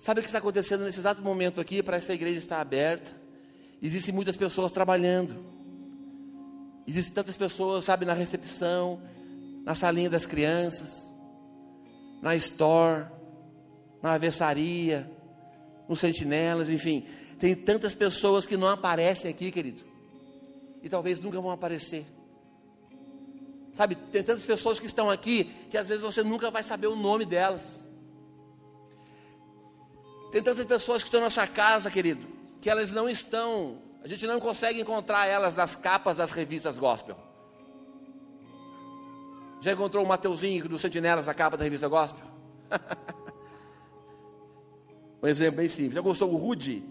Sabe 0.00 0.20
o 0.20 0.22
que 0.22 0.28
está 0.28 0.38
acontecendo 0.38 0.84
nesse 0.84 1.00
exato 1.00 1.22
momento 1.22 1.60
aqui 1.60 1.82
para 1.82 1.96
essa 1.96 2.14
igreja 2.14 2.38
estar 2.38 2.60
aberta? 2.60 3.12
Existem 3.82 4.14
muitas 4.14 4.36
pessoas 4.36 4.70
trabalhando. 4.70 5.44
Existem 6.86 7.14
tantas 7.14 7.36
pessoas, 7.36 7.84
sabe, 7.84 8.04
na 8.04 8.14
recepção, 8.14 9.02
na 9.64 9.74
salinha 9.74 10.08
das 10.08 10.24
crianças, 10.24 11.14
na 12.22 12.34
store, 12.36 13.06
na 14.02 14.14
avessaria, 14.14 15.10
nos 15.88 15.98
sentinelas, 15.98 16.70
enfim. 16.70 17.04
Tem 17.38 17.54
tantas 17.54 17.94
pessoas 17.94 18.46
que 18.46 18.56
não 18.56 18.68
aparecem 18.68 19.30
aqui, 19.30 19.50
querido. 19.50 19.84
E 20.82 20.88
talvez 20.88 21.20
nunca 21.20 21.40
vão 21.40 21.50
aparecer. 21.50 22.06
Sabe, 23.74 23.94
tem 23.94 24.22
tantas 24.22 24.44
pessoas 24.44 24.80
que 24.80 24.86
estão 24.86 25.10
aqui 25.10 25.44
que 25.70 25.76
às 25.76 25.86
vezes 25.88 26.02
você 26.02 26.22
nunca 26.22 26.50
vai 26.50 26.62
saber 26.62 26.86
o 26.86 26.96
nome 26.96 27.24
delas. 27.24 27.80
Tem 30.30 30.42
tantas 30.42 30.66
pessoas 30.66 31.02
que 31.02 31.08
estão 31.08 31.20
na 31.20 31.30
sua 31.30 31.46
casa, 31.46 31.90
querido, 31.90 32.26
que 32.60 32.68
elas 32.68 32.92
não 32.92 33.08
estão, 33.08 33.78
a 34.02 34.08
gente 34.08 34.26
não 34.26 34.38
consegue 34.38 34.80
encontrar 34.80 35.26
elas 35.26 35.56
nas 35.56 35.74
capas 35.74 36.16
das 36.16 36.30
revistas 36.30 36.76
gospel. 36.76 37.16
Já 39.60 39.72
encontrou 39.72 40.04
o 40.04 40.08
Mateuzinho 40.08 40.68
do 40.68 40.78
Sentinelas 40.78 41.26
na 41.26 41.34
capa 41.34 41.56
da 41.56 41.64
revista 41.64 41.88
gospel? 41.88 42.24
um 45.22 45.26
exemplo 45.26 45.56
bem 45.56 45.68
simples. 45.68 45.94
Já 45.94 46.00
gostou 46.00 46.32
o 46.32 46.36
Rude? 46.36 46.84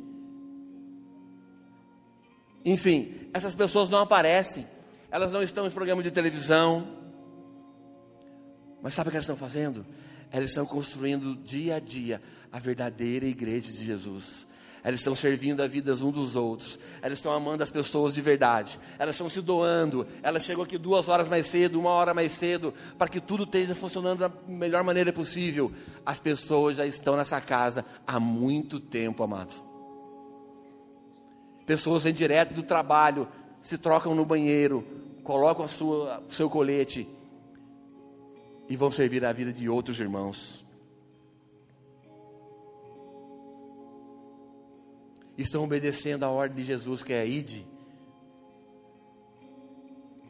Enfim, 2.66 3.30
essas 3.34 3.56
pessoas 3.56 3.90
não 3.90 4.00
aparecem. 4.00 4.68
Elas 5.10 5.32
não 5.32 5.42
estão 5.42 5.66
em 5.66 5.72
programas 5.72 6.04
de 6.04 6.12
televisão. 6.12 6.97
Mas 8.82 8.94
sabe 8.94 9.10
o 9.10 9.12
que 9.12 9.18
elas 9.18 9.26
estão 9.26 9.36
fazendo? 9.36 9.86
Elas 10.32 10.50
estão 10.50 10.66
construindo 10.66 11.36
dia 11.36 11.76
a 11.76 11.80
dia 11.80 12.22
a 12.52 12.60
verdadeira 12.60 13.26
igreja 13.26 13.72
de 13.72 13.84
Jesus. 13.84 14.46
Elas 14.84 15.00
estão 15.00 15.16
servindo 15.16 15.62
a 15.62 15.68
vida 15.68 15.94
uns 15.94 16.14
dos 16.14 16.36
outros. 16.36 16.80
Elas 17.02 17.18
estão 17.18 17.34
amando 17.34 17.64
as 17.64 17.70
pessoas 17.70 18.14
de 18.14 18.22
verdade. 18.22 18.80
Elas 18.98 19.16
estão 19.16 19.30
se 19.30 19.42
doando. 19.42 20.08
Elas 20.22 20.44
chegam 20.44 20.64
aqui 20.64 20.78
duas 20.78 21.10
horas 21.10 21.28
mais 21.28 21.46
cedo, 21.48 21.80
uma 21.80 21.90
hora 21.90 22.14
mais 22.14 22.32
cedo, 22.32 22.74
para 22.98 23.10
que 23.10 23.20
tudo 23.20 23.44
esteja 23.44 23.76
funcionando 23.76 24.20
da 24.20 24.32
melhor 24.48 24.84
maneira 24.84 25.12
possível. 25.12 25.72
As 26.06 26.20
pessoas 26.20 26.78
já 26.78 26.86
estão 26.86 27.18
nessa 27.18 27.42
casa 27.42 27.84
há 28.06 28.20
muito 28.20 28.80
tempo, 28.80 29.24
amado. 29.24 29.54
Pessoas 31.66 32.04
vêm 32.04 32.14
direto 32.14 32.54
do 32.54 32.64
trabalho, 32.64 33.28
se 33.62 33.78
trocam 33.78 34.16
no 34.16 34.24
banheiro, 34.24 34.88
colocam 35.22 35.66
o 35.66 36.32
seu 36.32 36.50
colete 36.50 37.06
e 38.70 38.76
vão 38.76 38.92
servir 38.92 39.24
a 39.24 39.32
vida 39.32 39.52
de 39.52 39.70
outros 39.70 40.00
irmãos. 40.00 40.66
Estão 45.38 45.64
obedecendo 45.64 46.24
a 46.24 46.30
ordem 46.30 46.58
de 46.58 46.64
Jesus, 46.64 47.04
que 47.04 47.14
é 47.14 47.26
ide. 47.26 47.66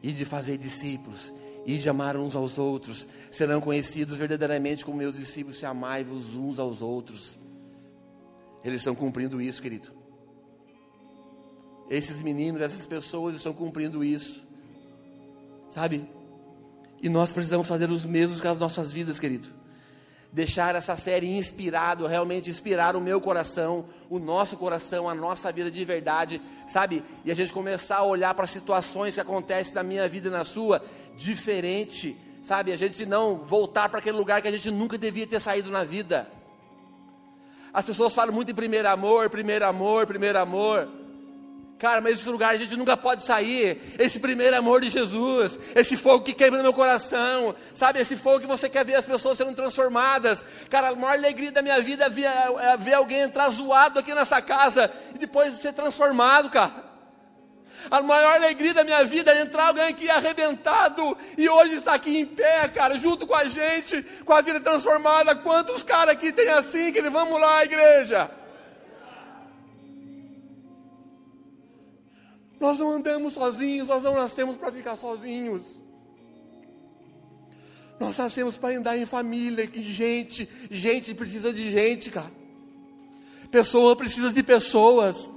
Ide 0.02 0.24
fazer 0.24 0.56
discípulos, 0.56 1.32
ide 1.66 1.88
amar 1.88 2.16
uns 2.16 2.36
aos 2.36 2.58
outros, 2.58 3.06
serão 3.30 3.60
conhecidos 3.60 4.16
verdadeiramente 4.16 4.84
como 4.84 4.96
meus 4.96 5.16
discípulos, 5.16 5.58
se 5.58 5.66
amai-vos 5.66 6.36
uns 6.36 6.58
aos 6.58 6.82
outros. 6.82 7.36
Eles 8.62 8.82
estão 8.82 8.94
cumprindo 8.94 9.40
isso, 9.40 9.60
querido. 9.60 9.88
Esses 11.90 12.22
meninos, 12.22 12.60
essas 12.60 12.86
pessoas 12.86 13.34
estão 13.34 13.52
cumprindo 13.52 14.04
isso. 14.04 14.46
Sabe? 15.68 16.08
E 17.02 17.08
nós 17.08 17.32
precisamos 17.32 17.66
fazer 17.66 17.90
os 17.90 18.04
mesmos 18.04 18.40
com 18.40 18.48
as 18.48 18.58
nossas 18.58 18.92
vidas, 18.92 19.18
querido. 19.18 19.48
Deixar 20.32 20.74
essa 20.74 20.94
série 20.94 21.38
inspirado, 21.38 22.06
realmente 22.06 22.50
inspirar 22.50 22.96
o 22.96 23.00
meu 23.00 23.20
coração, 23.20 23.86
o 24.10 24.18
nosso 24.18 24.56
coração, 24.56 25.08
a 25.08 25.14
nossa 25.14 25.50
vida 25.50 25.70
de 25.70 25.84
verdade, 25.84 26.40
sabe? 26.68 27.02
E 27.24 27.30
a 27.30 27.34
gente 27.34 27.52
começar 27.52 27.98
a 27.98 28.04
olhar 28.04 28.34
para 28.34 28.46
situações 28.46 29.14
que 29.14 29.20
acontecem 29.20 29.74
na 29.74 29.82
minha 29.82 30.06
vida 30.08 30.28
e 30.28 30.30
na 30.30 30.44
sua, 30.44 30.82
diferente, 31.16 32.16
sabe? 32.42 32.72
A 32.72 32.76
gente 32.76 33.06
não 33.06 33.38
voltar 33.38 33.88
para 33.88 34.00
aquele 34.00 34.18
lugar 34.18 34.42
que 34.42 34.48
a 34.48 34.52
gente 34.52 34.70
nunca 34.70 34.98
devia 34.98 35.26
ter 35.26 35.40
saído 35.40 35.70
na 35.70 35.82
vida. 35.82 36.30
As 37.72 37.84
pessoas 37.84 38.14
falam 38.14 38.34
muito 38.34 38.50
em 38.50 38.54
primeiro 38.54 38.88
amor, 38.88 39.30
primeiro 39.30 39.64
amor, 39.64 40.06
primeiro 40.06 40.38
amor. 40.38 40.88
Cara, 41.78 42.00
mas 42.00 42.14
esse 42.14 42.28
lugar 42.28 42.52
a 42.52 42.56
gente 42.56 42.76
nunca 42.76 42.96
pode 42.96 43.22
sair. 43.24 43.80
Esse 44.00 44.18
primeiro 44.18 44.56
amor 44.56 44.80
de 44.80 44.88
Jesus, 44.88 45.58
esse 45.76 45.96
fogo 45.96 46.24
que 46.24 46.32
queima 46.32 46.56
no 46.56 46.62
meu 46.64 46.72
coração, 46.72 47.54
sabe? 47.72 48.00
Esse 48.00 48.16
fogo 48.16 48.40
que 48.40 48.48
você 48.48 48.68
quer 48.68 48.84
ver 48.84 48.96
as 48.96 49.06
pessoas 49.06 49.38
sendo 49.38 49.54
transformadas. 49.54 50.42
Cara, 50.68 50.88
a 50.88 50.96
maior 50.96 51.16
alegria 51.16 51.52
da 51.52 51.62
minha 51.62 51.80
vida 51.80 52.06
é 52.06 52.10
ver, 52.10 52.24
é 52.24 52.76
ver 52.76 52.94
alguém 52.94 53.20
entrar 53.20 53.48
zoado 53.50 54.00
aqui 54.00 54.12
nessa 54.12 54.42
casa 54.42 54.90
e 55.14 55.18
depois 55.18 55.56
ser 55.60 55.72
transformado, 55.72 56.50
cara. 56.50 56.88
A 57.88 58.02
maior 58.02 58.34
alegria 58.34 58.74
da 58.74 58.82
minha 58.82 59.04
vida 59.04 59.32
é 59.32 59.40
entrar 59.40 59.68
alguém 59.68 59.84
aqui 59.84 60.10
arrebentado 60.10 61.16
e 61.36 61.48
hoje 61.48 61.76
está 61.76 61.94
aqui 61.94 62.18
em 62.18 62.26
pé, 62.26 62.66
cara, 62.68 62.98
junto 62.98 63.24
com 63.24 63.36
a 63.36 63.44
gente, 63.44 64.02
com 64.24 64.32
a 64.32 64.40
vida 64.40 64.58
transformada. 64.58 65.36
Quantos 65.36 65.84
caras 65.84 66.14
aqui 66.14 66.32
tem 66.32 66.48
assim, 66.48 66.90
que 66.90 66.98
ele 66.98 67.08
vamos 67.08 67.40
lá, 67.40 67.64
igreja? 67.64 68.28
Nós 72.60 72.78
não 72.78 72.90
andamos 72.90 73.34
sozinhos, 73.34 73.88
nós 73.88 74.02
não 74.02 74.14
nascemos 74.14 74.56
para 74.56 74.72
ficar 74.72 74.96
sozinhos. 74.96 75.80
Nós 78.00 78.16
nascemos 78.16 78.56
para 78.56 78.76
andar 78.76 78.96
em 78.96 79.06
família, 79.06 79.66
que 79.66 79.82
gente, 79.82 80.48
gente 80.70 81.14
precisa 81.14 81.52
de 81.52 81.70
gente, 81.70 82.10
cara. 82.10 82.30
Pessoa 83.50 83.96
precisa 83.96 84.32
de 84.32 84.42
pessoas. 84.42 85.32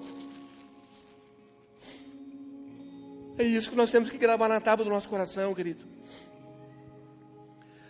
É 3.38 3.44
isso 3.44 3.70
que 3.70 3.76
nós 3.76 3.92
temos 3.92 4.10
que 4.10 4.18
gravar 4.18 4.48
na 4.48 4.60
tábua 4.60 4.86
do 4.86 4.92
nosso 4.92 5.10
coração, 5.10 5.54
querido. 5.54 5.86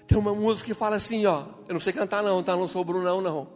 Tem 0.08 0.18
uma 0.18 0.36
música 0.36 0.68
que 0.68 0.74
fala 0.74 0.98
assim, 0.98 1.26
ó. 1.26 1.46
Eu 1.68 1.74
não 1.74 1.80
sei 1.80 1.94
cantar 1.94 2.22
não, 2.22 2.44
tá? 2.44 2.56
Não 2.56 2.68
sou 2.68 2.84
Brunão, 2.84 3.22
não. 3.22 3.48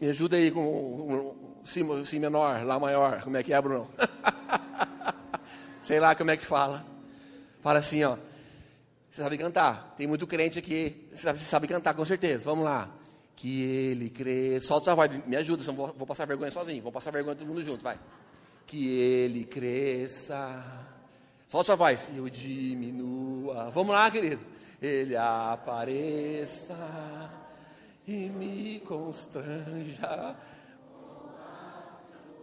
Me 0.00 0.08
ajuda 0.08 0.36
aí 0.36 0.50
com 0.50 1.45
si, 1.66 2.06
si 2.06 2.18
menor, 2.18 2.64
lá 2.64 2.78
maior, 2.78 3.20
como 3.22 3.36
é 3.36 3.42
que 3.42 3.52
é, 3.52 3.60
Bruno? 3.60 3.90
Sei 5.82 6.00
lá 6.00 6.14
como 6.14 6.30
é 6.30 6.36
que 6.36 6.46
fala. 6.46 6.84
Fala 7.60 7.80
assim, 7.80 8.02
ó. 8.04 8.16
Você 9.10 9.22
sabe 9.22 9.36
cantar. 9.36 9.94
Tem 9.96 10.06
muito 10.06 10.26
crente 10.26 10.58
aqui. 10.58 11.08
Você 11.10 11.22
sabe, 11.22 11.38
você 11.38 11.44
sabe 11.44 11.68
cantar, 11.68 11.94
com 11.94 12.04
certeza. 12.04 12.44
Vamos 12.44 12.64
lá. 12.64 12.90
Que 13.34 13.64
ele 13.64 14.10
cresça. 14.10 14.68
Solta 14.68 14.84
sua 14.84 14.94
voz. 14.94 15.26
Me 15.26 15.36
ajuda, 15.36 15.62
senão 15.62 15.76
vou, 15.76 15.94
vou 15.96 16.06
passar 16.06 16.26
vergonha 16.26 16.50
sozinho. 16.50 16.82
Vou 16.82 16.92
passar 16.92 17.10
vergonha 17.10 17.36
todo 17.36 17.46
mundo 17.46 17.64
junto, 17.64 17.82
vai. 17.82 17.98
Que 18.66 18.88
ele 18.98 19.44
cresça. 19.44 20.64
Solta 21.48 21.66
sua 21.66 21.76
voz. 21.76 22.08
Eu 22.14 22.28
diminua. 22.28 23.70
Vamos 23.70 23.94
lá, 23.94 24.10
querido. 24.10 24.44
Ele 24.80 25.16
apareça 25.16 26.76
e 28.06 28.28
me 28.28 28.80
constranja 28.80 30.36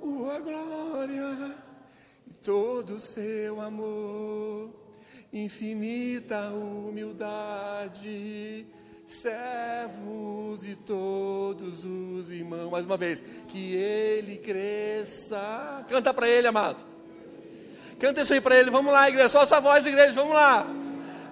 tua 0.04 0.38
glória 0.40 1.56
e 2.28 2.34
todo 2.44 2.96
o 2.96 3.00
seu 3.00 3.62
amor, 3.62 4.70
infinita 5.32 6.50
humildade, 6.50 7.08
servos 9.08 10.66
e 10.66 10.76
todos 10.76 11.86
os 11.86 12.30
irmãos. 12.30 12.70
Mais 12.70 12.86
uma 12.86 12.98
vez, 12.98 13.24
que 13.48 13.76
ele 13.76 14.40
cresça. 14.40 15.86
Canta 15.88 16.14
para 16.14 16.28
ele, 16.28 16.48
amado. 16.48 16.84
Canta 17.98 18.24
isso 18.24 18.34
aí 18.34 18.42
para 18.42 18.60
ele. 18.60 18.70
Vamos 18.70 18.92
lá, 18.92 19.08
igreja. 19.08 19.30
Só 19.30 19.46
sua 19.46 19.62
voz, 19.62 19.86
igreja. 19.86 20.12
Vamos 20.12 20.34
lá. 20.34 20.68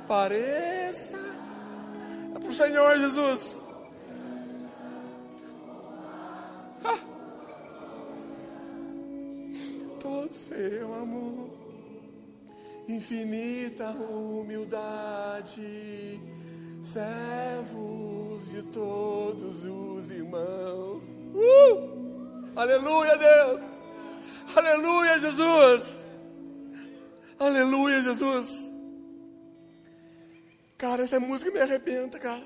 Pareça. 0.07 1.19
É 2.33 2.39
para 2.39 2.49
o 2.49 2.53
Senhor 2.53 2.97
Jesus. 2.97 3.60
Seu 10.51 10.93
amor, 10.93 11.49
infinita 12.87 13.91
humildade, 13.91 15.61
servos 16.83 18.49
de 18.51 18.61
todos 18.63 19.63
os 19.63 20.11
irmãos. 20.11 21.03
Uh! 21.33 22.51
Aleluia, 22.53 23.17
Deus! 23.17 23.61
Aleluia, 24.53 25.19
Jesus! 25.19 26.01
Aleluia, 27.39 28.03
Jesus! 28.03 28.69
Cara, 30.77 31.03
essa 31.03 31.19
música 31.19 31.49
me 31.49 31.59
arrebenta, 31.59 32.19
cara. 32.19 32.43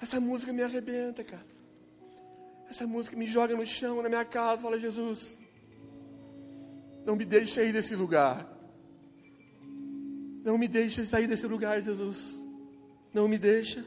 Essa 0.00 0.18
música 0.18 0.54
me 0.54 0.62
arrebenta, 0.62 1.22
cara. 1.22 1.46
Essa 2.70 2.86
música 2.86 3.14
me 3.14 3.26
joga 3.26 3.54
no 3.54 3.66
chão, 3.66 4.00
na 4.00 4.08
minha 4.08 4.24
casa, 4.24 4.62
fala: 4.62 4.78
Jesus, 4.78 5.39
não 7.04 7.16
me 7.16 7.24
deixe 7.24 7.54
sair 7.54 7.72
desse 7.72 7.94
lugar. 7.94 8.46
Não 10.44 10.56
me 10.56 10.68
deixe 10.68 11.04
sair 11.04 11.26
desse 11.26 11.46
lugar, 11.46 11.80
Jesus. 11.82 12.38
Não 13.12 13.28
me 13.28 13.38
deixa. 13.38 13.84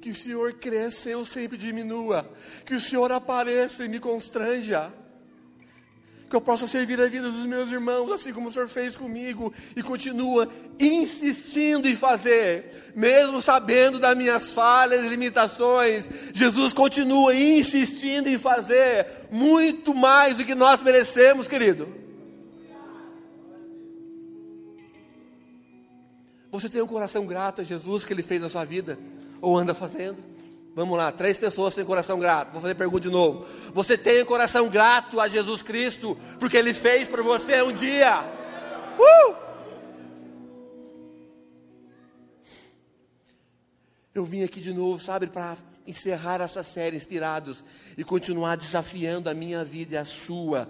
Que 0.00 0.10
o 0.10 0.14
Senhor 0.14 0.54
cresça, 0.54 1.10
eu 1.10 1.24
sempre 1.26 1.58
diminua. 1.58 2.30
Que 2.64 2.74
o 2.74 2.80
Senhor 2.80 3.10
apareça 3.12 3.84
e 3.84 3.88
me 3.88 3.98
constranja. 3.98 4.92
Que 6.28 6.36
eu 6.36 6.40
possa 6.40 6.66
servir 6.66 7.00
a 7.00 7.08
vida 7.08 7.30
dos 7.30 7.46
meus 7.46 7.70
irmãos, 7.70 8.12
assim 8.12 8.32
como 8.32 8.48
o 8.50 8.52
Senhor 8.52 8.68
fez 8.68 8.96
comigo, 8.96 9.52
e 9.74 9.82
continua 9.82 10.48
insistindo 10.78 11.88
em 11.88 11.96
fazer, 11.96 12.92
mesmo 12.94 13.40
sabendo 13.40 13.98
das 13.98 14.16
minhas 14.16 14.52
falhas 14.52 15.04
e 15.04 15.08
limitações, 15.08 16.08
Jesus 16.34 16.72
continua 16.72 17.34
insistindo 17.34 18.28
em 18.28 18.36
fazer 18.36 19.06
muito 19.30 19.94
mais 19.94 20.36
do 20.36 20.44
que 20.44 20.54
nós 20.54 20.82
merecemos, 20.82 21.48
querido. 21.48 21.88
Você 26.50 26.68
tem 26.68 26.82
um 26.82 26.86
coração 26.86 27.26
grato 27.26 27.60
a 27.60 27.64
Jesus 27.64 28.04
que 28.04 28.12
Ele 28.12 28.22
fez 28.22 28.40
na 28.40 28.48
sua 28.48 28.64
vida, 28.64 28.98
ou 29.40 29.56
anda 29.56 29.74
fazendo? 29.74 30.16
Vamos 30.78 30.96
lá, 30.96 31.10
três 31.10 31.36
pessoas 31.36 31.74
têm 31.74 31.84
coração 31.84 32.20
grato. 32.20 32.52
Vou 32.52 32.62
fazer 32.62 32.76
pergunta 32.76 33.08
de 33.08 33.10
novo. 33.12 33.44
Você 33.74 33.98
tem 33.98 34.22
um 34.22 34.24
coração 34.24 34.68
grato 34.68 35.18
a 35.18 35.26
Jesus 35.26 35.60
Cristo, 35.60 36.16
porque 36.38 36.56
Ele 36.56 36.72
fez 36.72 37.08
por 37.08 37.20
você 37.20 37.60
um 37.62 37.72
dia. 37.72 38.22
Uh! 38.96 39.34
Eu 44.14 44.24
vim 44.24 44.44
aqui 44.44 44.60
de 44.60 44.72
novo, 44.72 45.02
sabe, 45.02 45.26
para 45.26 45.56
encerrar 45.84 46.40
essa 46.40 46.62
série 46.62 46.96
Inspirados 46.96 47.64
e 47.96 48.04
continuar 48.04 48.54
desafiando 48.54 49.28
a 49.28 49.34
minha 49.34 49.64
vida 49.64 49.96
e 49.96 49.98
a 49.98 50.04
sua, 50.04 50.68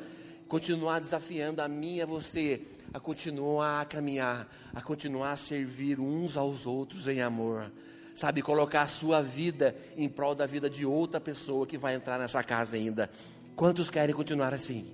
continuar 0.48 1.00
desafiando 1.00 1.60
a 1.60 1.68
minha 1.68 2.04
e 2.04 2.06
você 2.06 2.62
a 2.94 2.98
continuar 2.98 3.82
a 3.82 3.84
caminhar, 3.84 4.48
a 4.74 4.80
continuar 4.80 5.32
a 5.32 5.36
servir 5.36 6.00
uns 6.00 6.38
aos 6.38 6.64
outros 6.64 7.06
em 7.06 7.20
amor 7.20 7.70
sabe, 8.18 8.42
colocar 8.42 8.82
a 8.82 8.88
sua 8.88 9.22
vida 9.22 9.76
em 9.96 10.08
prol 10.08 10.34
da 10.34 10.44
vida 10.44 10.68
de 10.68 10.84
outra 10.84 11.20
pessoa 11.20 11.64
que 11.64 11.78
vai 11.78 11.94
entrar 11.94 12.18
nessa 12.18 12.42
casa 12.42 12.74
ainda. 12.74 13.08
Quantos 13.54 13.88
querem 13.90 14.12
continuar 14.12 14.52
assim? 14.52 14.92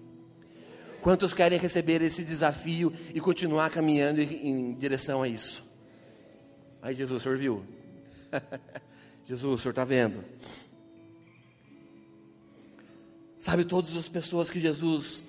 Quantos 1.00 1.32
querem 1.32 1.58
receber 1.58 2.02
esse 2.02 2.22
desafio 2.22 2.92
e 3.14 3.20
continuar 3.20 3.70
caminhando 3.70 4.20
em 4.20 4.74
direção 4.74 5.22
a 5.22 5.28
isso? 5.28 5.64
Aí 6.82 6.94
Jesus, 6.94 7.20
o 7.20 7.22
senhor 7.22 7.38
viu? 7.38 7.64
Jesus, 9.26 9.54
o 9.54 9.58
senhor 9.58 9.70
está 9.70 9.86
vendo? 9.86 10.22
Sabe, 13.40 13.64
todas 13.64 13.96
as 13.96 14.06
pessoas 14.06 14.50
que 14.50 14.60
Jesus 14.60 15.22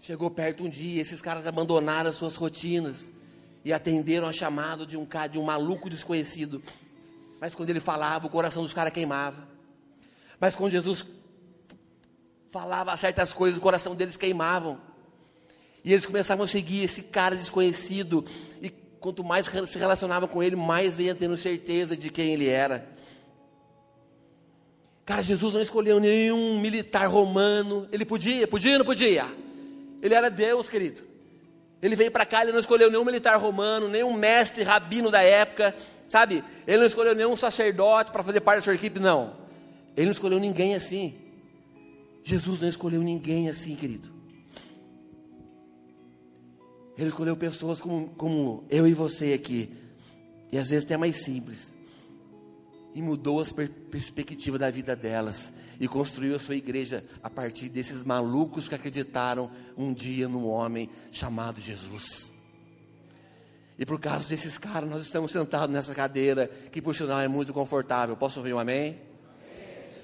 chegou 0.00 0.30
perto 0.30 0.64
um 0.64 0.70
dia, 0.70 1.02
esses 1.02 1.20
caras 1.20 1.46
abandonaram 1.46 2.08
as 2.08 2.16
suas 2.16 2.36
rotinas 2.36 3.12
e 3.66 3.70
atenderam 3.70 4.26
ao 4.26 4.32
chamado 4.32 4.86
de 4.86 4.96
um 4.96 5.06
de 5.30 5.38
um 5.38 5.42
maluco 5.42 5.90
desconhecido 5.90 6.62
mas 7.40 7.54
quando 7.54 7.70
ele 7.70 7.80
falava, 7.80 8.26
o 8.26 8.30
coração 8.30 8.62
dos 8.62 8.72
caras 8.72 8.92
queimava. 8.92 9.48
Mas 10.40 10.54
quando 10.54 10.72
Jesus 10.72 11.04
falava 12.50 12.96
certas 12.96 13.32
coisas, 13.32 13.58
o 13.58 13.62
coração 13.62 13.94
deles 13.94 14.16
queimavam. 14.16 14.80
E 15.84 15.92
eles 15.92 16.06
começavam 16.06 16.44
a 16.44 16.48
seguir 16.48 16.84
esse 16.84 17.02
cara 17.02 17.36
desconhecido. 17.36 18.24
E 18.60 18.70
quanto 19.00 19.22
mais 19.22 19.46
se 19.46 19.78
relacionavam 19.78 20.28
com 20.28 20.42
ele, 20.42 20.56
mais 20.56 20.98
ia 20.98 21.14
tendo 21.14 21.36
certeza 21.36 21.96
de 21.96 22.10
quem 22.10 22.32
ele 22.32 22.48
era. 22.48 22.88
Cara, 25.04 25.22
Jesus 25.22 25.54
não 25.54 25.60
escolheu 25.60 25.98
nenhum 25.98 26.60
militar 26.60 27.06
romano. 27.06 27.88
Ele 27.90 28.04
podia, 28.04 28.46
podia 28.46 28.72
ou 28.72 28.78
não 28.78 28.84
podia? 28.84 29.24
Ele 30.02 30.14
era 30.14 30.30
Deus, 30.30 30.68
querido. 30.68 31.02
Ele 31.80 31.94
veio 31.94 32.10
para 32.10 32.26
cá, 32.26 32.42
ele 32.42 32.52
não 32.52 32.60
escolheu 32.60 32.90
nenhum 32.90 33.04
militar 33.04 33.36
romano, 33.36 33.88
nenhum 33.88 34.12
mestre 34.12 34.64
rabino 34.64 35.10
da 35.10 35.22
época. 35.22 35.74
Sabe, 36.08 36.42
ele 36.66 36.78
não 36.78 36.86
escolheu 36.86 37.14
nenhum 37.14 37.36
sacerdote 37.36 38.10
para 38.10 38.22
fazer 38.22 38.40
parte 38.40 38.58
da 38.58 38.62
sua 38.62 38.74
equipe, 38.74 38.98
não. 38.98 39.36
Ele 39.94 40.06
não 40.06 40.12
escolheu 40.12 40.40
ninguém 40.40 40.74
assim. 40.74 41.14
Jesus 42.24 42.62
não 42.62 42.68
escolheu 42.68 43.02
ninguém 43.02 43.48
assim, 43.48 43.74
querido. 43.74 44.10
Ele 46.96 47.08
escolheu 47.08 47.36
pessoas 47.36 47.80
como, 47.80 48.08
como 48.10 48.64
eu 48.70 48.86
e 48.86 48.94
você 48.94 49.32
aqui. 49.34 49.72
E 50.50 50.56
às 50.56 50.70
vezes 50.70 50.84
até 50.84 50.96
mais 50.96 51.16
simples. 51.16 51.74
E 52.94 53.02
mudou 53.02 53.40
as 53.40 53.52
per 53.52 53.68
perspectivas 53.68 54.58
da 54.58 54.70
vida 54.70 54.96
delas. 54.96 55.52
E 55.78 55.86
construiu 55.86 56.34
a 56.34 56.38
sua 56.38 56.56
igreja 56.56 57.04
a 57.22 57.28
partir 57.28 57.68
desses 57.68 58.02
malucos 58.02 58.68
que 58.68 58.74
acreditaram 58.74 59.50
um 59.76 59.92
dia 59.92 60.26
no 60.26 60.46
homem 60.46 60.88
chamado 61.12 61.60
Jesus. 61.60 62.32
E 63.78 63.86
por 63.86 63.98
causa 64.00 64.28
desses 64.28 64.58
caras, 64.58 64.90
nós 64.90 65.02
estamos 65.02 65.30
sentados 65.30 65.70
nessa 65.70 65.94
cadeira, 65.94 66.48
que 66.48 66.82
por 66.82 66.96
sinal 66.96 67.20
é 67.20 67.28
muito 67.28 67.52
confortável. 67.52 68.16
Posso 68.16 68.40
ouvir 68.40 68.52
um 68.52 68.58
amém? 68.58 68.98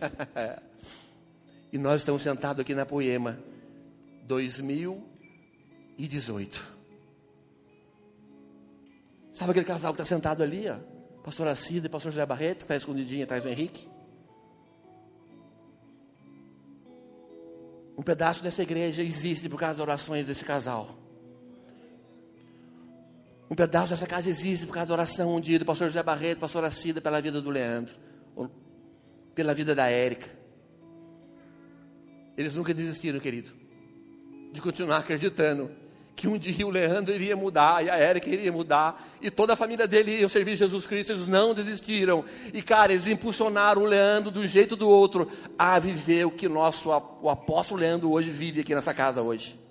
amém. 0.00 0.14
e 1.72 1.78
nós 1.78 2.02
estamos 2.02 2.22
sentados 2.22 2.60
aqui 2.60 2.72
na 2.72 2.86
Poema 2.86 3.36
2018. 4.26 6.74
Sabe 9.34 9.50
aquele 9.50 9.66
casal 9.66 9.92
que 9.92 10.00
está 10.00 10.14
sentado 10.14 10.44
ali, 10.44 10.68
ó? 10.68 10.76
Pastor 11.24 11.56
Cida 11.56 11.88
e 11.88 11.90
pastor 11.90 12.12
José 12.12 12.24
Barreto, 12.24 12.58
que 12.58 12.64
está 12.64 12.76
escondidinho 12.76 13.24
atrás 13.24 13.42
do 13.42 13.48
Henrique? 13.48 13.88
Um 17.98 18.02
pedaço 18.02 18.40
dessa 18.42 18.62
igreja 18.62 19.02
existe 19.02 19.48
por 19.48 19.58
causa 19.58 19.74
das 19.74 19.82
orações 19.82 20.28
desse 20.28 20.44
casal. 20.44 21.03
Um 23.50 23.54
pedaço 23.54 23.90
dessa 23.90 24.06
casa 24.06 24.30
existe 24.30 24.66
por 24.66 24.72
causa 24.72 24.88
da 24.88 24.94
oração 24.94 25.34
um 25.34 25.40
dia 25.40 25.58
do 25.58 25.64
pastor 25.64 25.88
José 25.88 26.02
Barreto, 26.02 26.38
pastor 26.38 26.70
Cida, 26.72 27.00
pela 27.00 27.20
vida 27.20 27.42
do 27.42 27.50
Leandro, 27.50 27.94
pela 29.34 29.54
vida 29.54 29.74
da 29.74 29.88
Érica. 29.88 30.28
Eles 32.36 32.54
nunca 32.54 32.72
desistiram, 32.72 33.20
querido, 33.20 33.50
de 34.52 34.60
continuar 34.60 34.98
acreditando 34.98 35.70
que 36.16 36.28
um 36.28 36.38
dia 36.38 36.66
o 36.66 36.70
Leandro 36.70 37.12
iria 37.12 37.36
mudar, 37.36 37.84
e 37.84 37.90
a 37.90 37.96
Érica 37.96 38.30
iria 38.30 38.50
mudar, 38.50 39.04
e 39.20 39.30
toda 39.30 39.52
a 39.52 39.56
família 39.56 39.86
dele 39.86 40.20
ia 40.20 40.28
servir 40.28 40.56
Jesus 40.56 40.86
Cristo, 40.86 41.12
eles 41.12 41.26
não 41.26 41.52
desistiram. 41.52 42.24
E 42.52 42.62
cara, 42.62 42.92
eles 42.92 43.06
impulsionaram 43.06 43.82
o 43.82 43.86
Leandro 43.86 44.30
do 44.30 44.46
jeito 44.46 44.76
do 44.76 44.88
outro 44.88 45.28
a 45.58 45.78
viver 45.78 46.24
o 46.24 46.30
que 46.30 46.48
nosso 46.48 46.88
o 47.20 47.28
apóstolo 47.28 47.80
Leandro 47.80 48.10
hoje 48.10 48.30
vive 48.30 48.60
aqui 48.60 48.74
nessa 48.74 48.94
casa 48.94 49.22
hoje. 49.22 49.63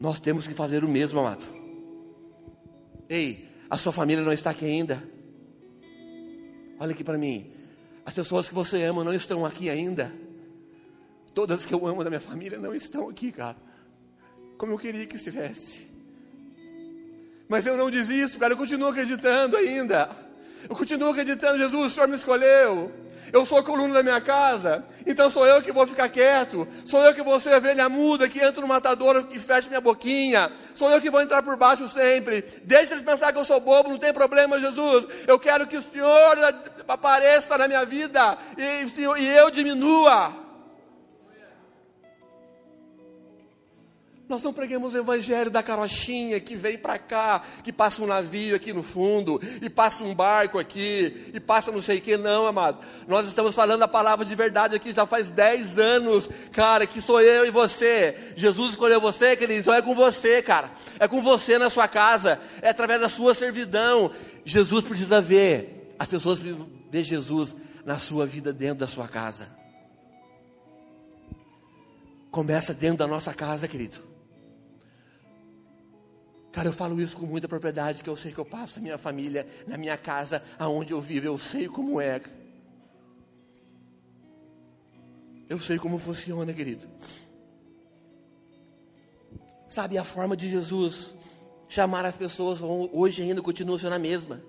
Nós 0.00 0.20
temos 0.20 0.46
que 0.46 0.54
fazer 0.54 0.84
o 0.84 0.88
mesmo, 0.88 1.20
amado. 1.20 1.44
Ei, 3.08 3.48
a 3.68 3.76
sua 3.76 3.92
família 3.92 4.22
não 4.22 4.32
está 4.32 4.50
aqui 4.50 4.64
ainda. 4.64 5.02
Olha 6.78 6.92
aqui 6.92 7.02
para 7.02 7.18
mim. 7.18 7.50
As 8.04 8.14
pessoas 8.14 8.48
que 8.48 8.54
você 8.54 8.84
ama 8.84 9.02
não 9.02 9.12
estão 9.12 9.44
aqui 9.44 9.68
ainda. 9.68 10.12
Todas 11.34 11.64
que 11.64 11.74
eu 11.74 11.86
amo 11.86 12.04
da 12.04 12.10
minha 12.10 12.20
família 12.20 12.58
não 12.58 12.74
estão 12.74 13.08
aqui, 13.08 13.32
cara. 13.32 13.56
Como 14.56 14.72
eu 14.72 14.78
queria 14.78 15.06
que 15.06 15.16
estivesse. 15.16 15.88
Mas 17.48 17.66
eu 17.66 17.76
não 17.76 17.90
desisto, 17.90 18.38
cara. 18.38 18.54
Eu 18.54 18.58
continuo 18.58 18.88
acreditando 18.88 19.56
ainda. 19.56 20.27
Eu 20.68 20.74
continuo 20.74 21.10
acreditando, 21.10 21.58
Jesus, 21.58 21.86
o 21.86 21.90
Senhor 21.90 22.08
me 22.08 22.16
escolheu. 22.16 22.90
Eu 23.32 23.44
sou 23.44 23.58
a 23.58 23.62
coluna 23.62 23.92
da 23.92 24.02
minha 24.02 24.20
casa, 24.20 24.84
então 25.06 25.30
sou 25.30 25.46
eu 25.46 25.60
que 25.60 25.70
vou 25.70 25.86
ficar 25.86 26.08
quieto. 26.08 26.66
Sou 26.86 27.02
eu 27.04 27.14
que 27.14 27.22
vou 27.22 27.38
ser 27.38 27.52
a 27.52 27.58
velha 27.58 27.88
muda 27.88 28.28
que 28.28 28.38
entra 28.38 28.60
no 28.60 28.66
matador 28.66 29.26
e 29.30 29.38
fecha 29.38 29.68
minha 29.68 29.80
boquinha. 29.80 30.50
Sou 30.74 30.90
eu 30.90 31.00
que 31.00 31.10
vou 31.10 31.20
entrar 31.20 31.42
por 31.42 31.56
baixo 31.56 31.86
sempre. 31.88 32.42
Deixa 32.64 32.94
eles 32.94 33.04
pensar 33.04 33.32
que 33.32 33.38
eu 33.38 33.44
sou 33.44 33.60
bobo, 33.60 33.90
não 33.90 33.98
tem 33.98 34.12
problema, 34.12 34.58
Jesus. 34.58 35.06
Eu 35.26 35.38
quero 35.38 35.66
que 35.66 35.76
o 35.76 35.82
Senhor 35.82 36.38
apareça 36.86 37.58
na 37.58 37.68
minha 37.68 37.84
vida 37.84 38.38
e, 38.56 39.02
e 39.20 39.26
eu 39.28 39.50
diminua. 39.50 40.47
Nós 44.28 44.42
não 44.42 44.52
pregamos 44.52 44.92
o 44.92 44.98
evangelho 44.98 45.50
da 45.50 45.62
carochinha 45.62 46.38
que 46.38 46.54
vem 46.54 46.76
para 46.76 46.98
cá, 46.98 47.42
que 47.64 47.72
passa 47.72 48.02
um 48.02 48.06
navio 48.06 48.54
aqui 48.54 48.74
no 48.74 48.82
fundo, 48.82 49.40
e 49.62 49.70
passa 49.70 50.04
um 50.04 50.14
barco 50.14 50.58
aqui, 50.58 51.30
e 51.32 51.40
passa 51.40 51.72
não 51.72 51.80
sei 51.80 51.96
o 51.96 52.00
que, 52.02 52.14
não, 52.18 52.46
amado. 52.46 52.78
Nós 53.06 53.26
estamos 53.26 53.54
falando 53.54 53.82
a 53.84 53.88
palavra 53.88 54.26
de 54.26 54.34
verdade 54.34 54.76
aqui 54.76 54.92
já 54.92 55.06
faz 55.06 55.30
10 55.30 55.78
anos, 55.78 56.28
cara, 56.52 56.86
que 56.86 57.00
sou 57.00 57.22
eu 57.22 57.46
e 57.46 57.50
você. 57.50 58.34
Jesus 58.36 58.72
escolheu 58.72 59.00
você, 59.00 59.34
querido, 59.34 59.60
então 59.60 59.72
é 59.72 59.80
com 59.80 59.94
você, 59.94 60.42
cara. 60.42 60.70
É 61.00 61.08
com 61.08 61.22
você 61.22 61.56
na 61.56 61.70
sua 61.70 61.88
casa, 61.88 62.38
é 62.60 62.68
através 62.68 63.00
da 63.00 63.08
sua 63.08 63.34
servidão. 63.34 64.10
Jesus 64.44 64.84
precisa 64.84 65.22
ver, 65.22 65.94
as 65.98 66.06
pessoas 66.06 66.38
precisam 66.38 66.68
ver 66.90 67.02
Jesus 67.02 67.56
na 67.82 67.98
sua 67.98 68.26
vida 68.26 68.52
dentro 68.52 68.80
da 68.80 68.86
sua 68.86 69.08
casa. 69.08 69.48
Começa 72.30 72.74
dentro 72.74 72.98
da 72.98 73.06
nossa 73.06 73.32
casa, 73.32 73.66
querido. 73.66 74.07
Cara, 76.58 76.70
eu 76.70 76.72
falo 76.72 77.00
isso 77.00 77.16
com 77.16 77.24
muita 77.24 77.46
propriedade, 77.46 78.02
que 78.02 78.10
eu 78.10 78.16
sei 78.16 78.32
que 78.32 78.38
eu 78.38 78.44
passo 78.44 78.80
a 78.80 78.82
minha 78.82 78.98
família, 78.98 79.46
na 79.64 79.78
minha 79.78 79.96
casa, 79.96 80.42
aonde 80.58 80.92
eu 80.92 81.00
vivo, 81.00 81.24
eu 81.24 81.38
sei 81.38 81.68
como 81.68 82.00
é. 82.00 82.20
Eu 85.48 85.60
sei 85.60 85.78
como 85.78 86.00
funciona, 86.00 86.52
querido. 86.52 86.88
Sabe, 89.68 89.98
a 89.98 90.02
forma 90.02 90.36
de 90.36 90.50
Jesus 90.50 91.14
chamar 91.68 92.04
as 92.04 92.16
pessoas 92.16 92.58
hoje 92.60 93.22
ainda 93.22 93.40
continua 93.40 93.78
sendo 93.78 93.94
a 93.94 93.98
mesma. 94.00 94.42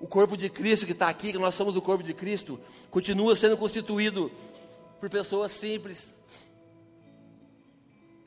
O 0.00 0.06
corpo 0.06 0.34
de 0.34 0.48
Cristo 0.48 0.86
que 0.86 0.92
está 0.92 1.10
aqui, 1.10 1.32
que 1.32 1.38
nós 1.38 1.52
somos 1.52 1.76
o 1.76 1.82
corpo 1.82 2.02
de 2.02 2.14
Cristo, 2.14 2.58
continua 2.90 3.36
sendo 3.36 3.58
constituído 3.58 4.32
por 4.98 5.10
pessoas 5.10 5.52
simples, 5.52 6.10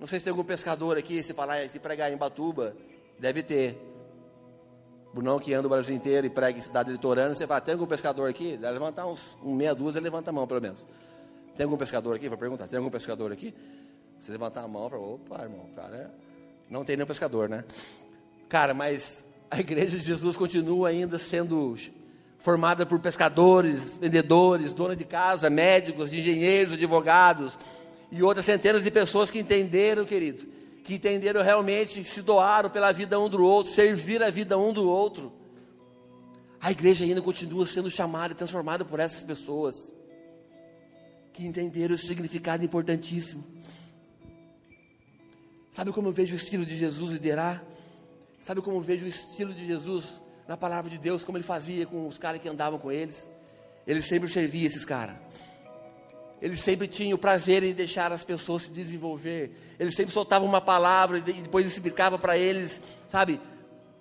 Não 0.02 0.08
sei 0.08 0.18
se 0.18 0.26
tem 0.26 0.32
algum 0.32 0.44
pescador 0.44 0.98
aqui, 0.98 1.22
se 1.22 1.32
falar, 1.32 1.70
se 1.70 1.78
pregar 1.78 2.12
em 2.12 2.18
Batuba, 2.18 2.76
deve 3.20 3.44
ter. 3.44 3.80
Brunão 5.14 5.40
que 5.40 5.54
anda 5.54 5.68
o 5.68 5.70
Brasil 5.70 5.94
inteiro 5.94 6.26
e 6.26 6.30
prega 6.30 6.58
em 6.58 6.62
cidade 6.62 6.92
litorânea, 6.92 7.36
você 7.36 7.46
fala, 7.46 7.62
tem 7.62 7.74
algum 7.74 7.86
pescador 7.86 8.28
aqui? 8.28 8.58
Deve 8.58 8.74
levantar 8.74 9.06
uns 9.06 9.38
um 9.44 9.54
meia 9.54 9.76
dúzia, 9.76 10.02
levanta 10.02 10.32
a 10.32 10.34
mão 10.34 10.48
pelo 10.48 10.60
menos. 10.60 10.84
Tem 11.56 11.66
algum 11.66 11.78
pescador 11.78 12.16
aqui? 12.16 12.28
Vou 12.28 12.38
perguntar, 12.38 12.68
tem 12.68 12.78
algum 12.78 12.90
pescador 12.90 13.32
aqui? 13.32 13.54
Se 14.20 14.32
levantar 14.32 14.64
a 14.64 14.68
mão, 14.68 14.90
fala, 14.90 15.04
opa, 15.04 15.44
irmão, 15.44 15.70
cara, 15.76 15.96
é... 15.96 16.08
não 16.68 16.84
tem 16.84 16.96
nenhum 16.96 17.08
pescador, 17.08 17.48
né? 17.48 17.64
Cara, 18.50 18.74
mas 18.74 19.28
a 19.52 19.60
igreja 19.60 20.00
de 20.00 20.04
Jesus 20.04 20.36
continua 20.36 20.90
ainda 20.90 21.20
sendo 21.20 21.78
formada 22.40 22.88
por 22.88 23.00
pescadores, 23.00 24.00
vendedores, 24.00 24.74
dona 24.74 24.96
de 24.96 25.06
casa, 25.06 25.48
médicos, 25.48 26.12
engenheiros, 26.12 26.74
advogados 26.74 27.56
e 28.12 28.22
outras 28.22 28.46
centenas 28.46 28.84
de 28.84 28.92
pessoas 28.92 29.32
que 29.32 29.40
entenderam, 29.40 30.06
querido, 30.06 30.46
que 30.84 30.96
entenderam 30.96 31.42
realmente, 31.42 32.04
se 32.04 32.22
doaram 32.22 32.70
pela 32.70 32.92
vida 32.92 33.20
um 33.20 33.30
do 33.30 33.44
outro, 33.44 33.72
servir 33.72 34.22
a 34.22 34.30
vida 34.30 34.58
um 34.58 34.74
do 34.74 34.88
outro. 34.88 35.32
A 36.60 36.72
igreja 36.72 37.06
ainda 37.06 37.22
continua 37.22 37.66
sendo 37.66 37.90
chamada 37.90 38.34
e 38.34 38.36
transformada 38.36 38.84
por 38.84 39.00
essas 39.00 39.24
pessoas 39.24 39.94
que 41.34 41.46
entenderam 41.46 41.96
o 41.96 41.98
significado 41.98 42.64
importantíssimo. 42.66 43.44
Sabe 45.72 45.92
como 45.92 46.10
eu 46.10 46.12
vejo 46.12 46.34
o 46.34 46.38
estilo 46.38 46.66
de 46.66 46.78
Jesus 46.78 47.14
liderar? 47.14 47.64
Sabe 48.40 48.62
como 48.62 48.78
eu 48.78 48.82
vejo 48.82 49.06
o 49.06 49.10
estilo 49.10 49.54
de 49.54 49.66
Jesus 49.66 50.22
na 50.48 50.58
palavra 50.58 50.90
de 50.90 50.98
Deus, 50.98 51.24
como 51.24 51.38
ele 51.38 51.46
fazia 51.46 51.86
com 51.86 52.08
os 52.08 52.18
caras 52.18 52.42
que 52.42 52.50
andavam 52.50 52.78
com 52.78 52.92
eles? 52.92 53.32
Ele 53.88 54.02
sempre 54.02 54.30
servia 54.30 54.68
esses 54.68 54.84
caras. 54.84 55.16
Ele 56.42 56.56
sempre 56.56 56.88
tinha 56.88 57.14
o 57.14 57.18
prazer 57.18 57.64
em 57.64 57.74
deixar 57.74 58.12
as 58.12 58.24
pessoas 58.24 58.64
se 58.64 58.72
desenvolver. 58.72 59.52
Ele 59.80 59.92
sempre 59.92 60.14
soltava 60.14 60.44
uma 60.44 60.60
palavra 60.60 61.20
e 61.20 61.22
depois 61.22 61.66
explicava 61.66 62.18
para 62.18 62.38
eles, 62.38 62.82
sabe, 63.08 63.40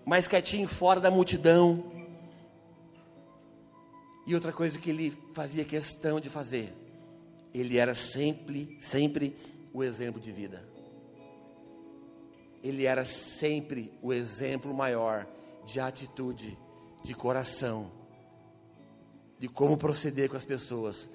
mais 0.06 0.26
quietinho, 0.26 0.66
fora 0.66 1.00
da 1.00 1.10
multidão. 1.10 1.92
E 4.26 4.34
outra 4.34 4.52
coisa 4.52 4.78
que 4.78 4.90
ele 4.90 5.16
fazia 5.34 5.64
questão 5.64 6.18
de 6.18 6.30
fazer, 6.30 6.72
ele 7.52 7.76
era 7.76 7.94
sempre, 7.94 8.78
sempre 8.80 9.34
o 9.72 9.84
exemplo 9.84 10.20
de 10.20 10.32
vida 10.32 10.70
ele 12.62 12.84
era 12.84 13.04
sempre 13.04 13.92
o 14.02 14.12
exemplo 14.12 14.72
maior 14.74 15.26
de 15.64 15.80
atitude, 15.80 16.58
de 17.02 17.14
coração, 17.14 17.90
de 19.38 19.48
como 19.48 19.76
proceder 19.76 20.28
com 20.28 20.36
as 20.36 20.44
pessoas. 20.44 21.08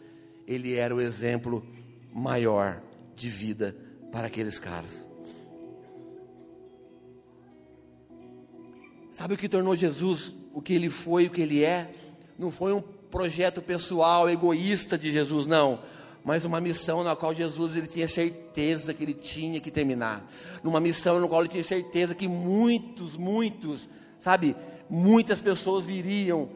Ele 0.48 0.76
era 0.76 0.96
o 0.96 1.02
exemplo 1.02 1.66
maior 2.14 2.82
de 3.16 3.30
vida 3.30 3.76
para 4.12 4.28
aqueles 4.28 4.60
caras. 4.60 5.06
Sabe 9.12 9.34
o 9.34 9.38
que 9.38 9.48
tornou 9.48 9.76
Jesus 9.76 10.34
o 10.54 10.62
que 10.62 10.74
ele 10.74 10.90
foi 10.90 11.24
e 11.24 11.28
o 11.28 11.30
que 11.30 11.42
ele 11.42 11.64
é? 11.64 11.90
Não 12.38 12.52
foi 12.52 12.74
um 12.74 12.82
projeto 12.82 13.62
pessoal, 13.62 14.30
egoísta 14.30 14.98
de 14.98 15.12
Jesus, 15.12 15.46
não 15.46 15.80
mas 16.26 16.44
uma 16.44 16.60
missão 16.60 17.04
na 17.04 17.16
qual 17.16 17.36
Jesus 17.36 17.76
ele 17.76 17.86
tinha 17.86 18.08
certeza 18.08 18.96
que 18.96 19.04
ele 19.04 19.14
tinha 19.14 19.62
que 19.62 19.70
terminar. 19.70 20.28
Numa 20.64 20.80
missão 20.80 21.20
na 21.20 21.28
qual 21.28 21.42
ele 21.42 21.50
tinha 21.50 21.64
certeza 21.64 22.16
que 22.16 22.28
muitos, 22.28 23.16
muitos, 23.16 23.88
sabe, 24.18 24.56
muitas 24.90 25.40
pessoas 25.40 25.86
viriam 25.86 26.50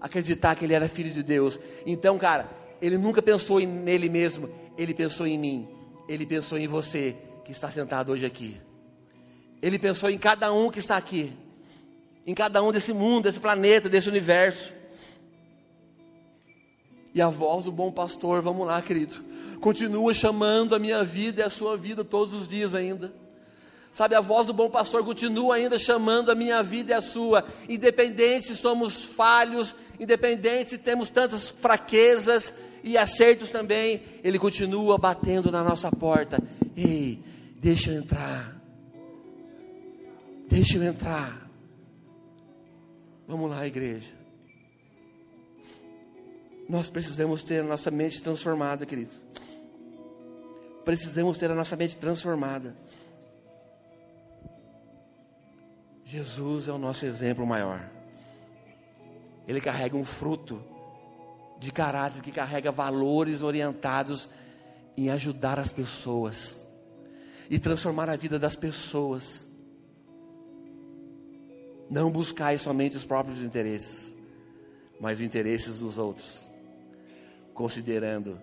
acreditar 0.00 0.54
que 0.54 0.64
ele 0.64 0.72
era 0.72 0.88
filho 0.88 1.10
de 1.10 1.24
Deus. 1.24 1.58
Então, 1.84 2.16
cara, 2.16 2.48
ele 2.80 2.96
nunca 2.98 3.20
pensou 3.20 3.60
nele 3.60 4.08
mesmo, 4.08 4.48
ele 4.76 4.94
pensou 4.94 5.26
em 5.26 5.38
mim. 5.38 5.68
Ele 6.08 6.24
pensou 6.24 6.58
em 6.58 6.66
você 6.66 7.16
que 7.44 7.52
está 7.52 7.70
sentado 7.70 8.12
hoje 8.12 8.24
aqui. 8.24 8.56
Ele 9.60 9.78
pensou 9.78 10.08
em 10.08 10.18
cada 10.18 10.52
um 10.52 10.70
que 10.70 10.78
está 10.78 10.96
aqui. 10.96 11.32
Em 12.26 12.34
cada 12.34 12.62
um 12.62 12.72
desse 12.72 12.92
mundo, 12.92 13.24
desse 13.24 13.40
planeta, 13.40 13.88
desse 13.88 14.08
universo. 14.08 14.72
E 17.14 17.20
a 17.20 17.28
voz 17.28 17.64
do 17.64 17.72
bom 17.72 17.90
pastor, 17.90 18.40
vamos 18.42 18.66
lá, 18.66 18.80
querido, 18.80 19.16
continua 19.60 20.14
chamando 20.14 20.74
a 20.74 20.78
minha 20.78 21.02
vida 21.02 21.40
e 21.40 21.44
a 21.44 21.50
sua 21.50 21.76
vida 21.76 22.04
todos 22.04 22.32
os 22.32 22.46
dias 22.46 22.74
ainda. 22.74 23.12
Sabe, 23.90 24.14
a 24.14 24.20
voz 24.20 24.46
do 24.46 24.52
bom 24.52 24.70
pastor 24.70 25.04
continua 25.04 25.56
ainda 25.56 25.78
chamando 25.78 26.30
a 26.30 26.34
minha 26.34 26.62
vida 26.62 26.92
e 26.92 26.94
a 26.94 27.00
sua, 27.00 27.44
independente 27.68 28.46
se 28.46 28.56
somos 28.56 29.02
falhos, 29.02 29.74
independente 29.98 30.70
se 30.70 30.78
temos 30.78 31.10
tantas 31.10 31.50
fraquezas 31.50 32.52
e 32.82 32.96
acertos 32.96 33.50
também, 33.50 34.02
ele 34.22 34.38
continua 34.38 34.96
batendo 34.98 35.50
na 35.50 35.62
nossa 35.62 35.90
porta. 35.90 36.38
Ei, 36.76 37.22
deixa 37.56 37.90
eu 37.90 37.98
entrar. 37.98 38.56
Deixa 40.48 40.78
eu 40.78 40.82
entrar. 40.82 41.48
Vamos 43.26 43.50
lá, 43.50 43.66
igreja. 43.66 44.16
Nós 46.68 46.88
precisamos 46.88 47.42
ter 47.42 47.60
a 47.60 47.64
nossa 47.64 47.90
mente 47.90 48.22
transformada, 48.22 48.86
queridos. 48.86 49.22
Precisamos 50.84 51.36
ter 51.36 51.50
a 51.50 51.54
nossa 51.54 51.76
mente 51.76 51.96
transformada. 51.96 52.74
Jesus 56.04 56.68
é 56.68 56.72
o 56.72 56.78
nosso 56.78 57.04
exemplo 57.04 57.46
maior. 57.46 57.97
Ele 59.48 59.60
carrega 59.60 59.96
um 59.96 60.04
fruto 60.04 60.62
de 61.58 61.72
caráter 61.72 62.22
que 62.22 62.30
carrega 62.30 62.70
valores 62.70 63.42
orientados 63.42 64.28
em 64.96 65.10
ajudar 65.10 65.58
as 65.58 65.72
pessoas 65.72 66.68
e 67.50 67.58
transformar 67.58 68.08
a 68.08 68.16
vida 68.16 68.38
das 68.38 68.54
pessoas. 68.54 69.48
Não 71.90 72.12
buscar 72.12 72.56
somente 72.58 72.96
os 72.96 73.04
próprios 73.04 73.40
interesses, 73.40 74.16
mas 75.00 75.18
os 75.18 75.24
interesses 75.24 75.78
dos 75.78 75.98
outros 75.98 76.48
considerando 77.58 78.40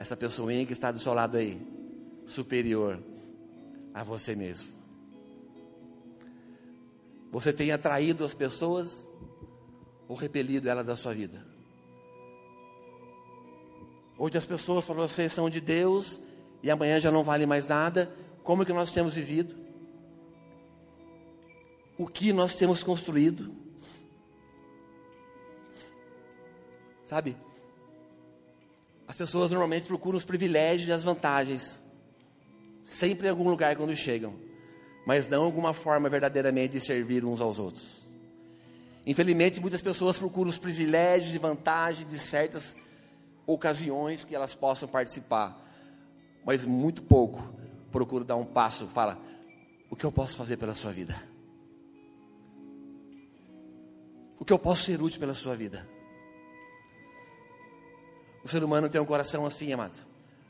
essa 0.00 0.16
pessoinha 0.16 0.66
que 0.66 0.72
está 0.72 0.90
do 0.90 0.98
seu 0.98 1.14
lado 1.14 1.36
aí 1.36 1.64
superior 2.26 3.00
a 3.94 4.02
você 4.02 4.34
mesmo. 4.34 4.66
Você 7.30 7.52
tem 7.52 7.70
atraído 7.70 8.24
as 8.24 8.34
pessoas 8.34 9.08
ou 10.08 10.16
repelido 10.16 10.68
elas 10.68 10.86
da 10.86 10.96
sua 10.96 11.12
vida? 11.12 11.46
Hoje 14.16 14.36
as 14.36 14.46
pessoas 14.46 14.84
para 14.84 14.94
você 14.94 15.28
são 15.28 15.48
de 15.48 15.60
Deus 15.60 16.18
e 16.62 16.70
amanhã 16.70 16.98
já 16.98 17.12
não 17.12 17.22
vale 17.22 17.46
mais 17.46 17.68
nada. 17.68 18.10
Como 18.42 18.62
é 18.62 18.66
que 18.66 18.72
nós 18.72 18.90
temos 18.90 19.14
vivido? 19.14 19.54
O 21.96 22.06
que 22.06 22.32
nós 22.32 22.56
temos 22.56 22.82
construído? 22.82 23.54
Sabe? 27.04 27.36
As 29.06 29.16
pessoas 29.16 29.50
normalmente 29.50 29.86
procuram 29.86 30.18
os 30.18 30.24
privilégios 30.24 30.88
e 30.88 30.92
as 30.92 31.02
vantagens, 31.02 31.82
sempre 32.84 33.26
em 33.26 33.30
algum 33.30 33.48
lugar 33.48 33.74
quando 33.76 33.96
chegam, 33.96 34.34
mas 35.06 35.26
não 35.28 35.44
alguma 35.44 35.72
forma 35.72 36.08
verdadeiramente 36.08 36.72
de 36.72 36.80
servir 36.80 37.24
uns 37.24 37.40
aos 37.40 37.58
outros. 37.58 38.07
Infelizmente, 39.08 39.58
muitas 39.58 39.80
pessoas 39.80 40.18
procuram 40.18 40.50
os 40.50 40.58
privilégios 40.58 41.34
e 41.34 41.38
vantagens 41.38 42.06
de 42.06 42.18
certas 42.18 42.76
ocasiões 43.46 44.22
que 44.22 44.34
elas 44.34 44.54
possam 44.54 44.86
participar, 44.86 45.58
mas 46.44 46.62
muito 46.62 47.00
pouco 47.00 47.42
procuram 47.90 48.26
dar 48.26 48.36
um 48.36 48.44
passo, 48.44 48.86
fala, 48.86 49.18
o 49.88 49.96
que 49.96 50.04
eu 50.04 50.12
posso 50.12 50.36
fazer 50.36 50.58
pela 50.58 50.74
sua 50.74 50.92
vida? 50.92 51.18
O 54.38 54.44
que 54.44 54.52
eu 54.52 54.58
posso 54.58 54.84
ser 54.84 55.00
útil 55.00 55.18
pela 55.18 55.32
sua 55.32 55.56
vida? 55.56 55.88
O 58.44 58.48
ser 58.48 58.62
humano 58.62 58.90
tem 58.90 59.00
um 59.00 59.06
coração 59.06 59.46
assim, 59.46 59.72
amado. 59.72 59.96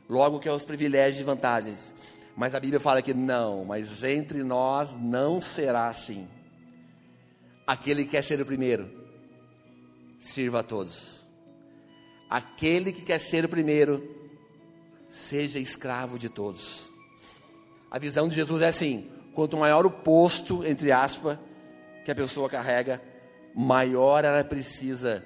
Logo 0.09 0.37
que 0.37 0.49
é 0.49 0.51
os 0.51 0.65
privilégios 0.65 1.21
e 1.21 1.23
vantagens. 1.23 1.93
Mas 2.35 2.53
a 2.53 2.59
Bíblia 2.59 2.81
fala 2.81 3.01
que 3.01 3.13
não, 3.13 3.63
mas 3.63 4.03
entre 4.03 4.43
nós 4.43 4.97
não 4.97 5.39
será 5.39 5.87
assim. 5.87 6.27
Aquele 7.69 8.03
que 8.03 8.09
quer 8.09 8.23
ser 8.23 8.41
o 8.41 8.45
primeiro, 8.47 8.89
sirva 10.17 10.61
a 10.61 10.63
todos. 10.63 11.23
Aquele 12.27 12.91
que 12.91 13.03
quer 13.03 13.19
ser 13.19 13.45
o 13.45 13.47
primeiro, 13.47 14.03
seja 15.07 15.59
escravo 15.59 16.17
de 16.17 16.29
todos. 16.29 16.89
A 17.91 17.99
visão 17.99 18.27
de 18.27 18.33
Jesus 18.33 18.63
é 18.63 18.69
assim: 18.69 19.07
quanto 19.35 19.55
maior 19.55 19.85
o 19.85 19.91
posto, 19.91 20.65
entre 20.65 20.91
aspas, 20.91 21.37
que 22.03 22.09
a 22.09 22.15
pessoa 22.15 22.49
carrega, 22.49 23.03
maior 23.55 24.25
ela 24.25 24.43
precisa 24.43 25.23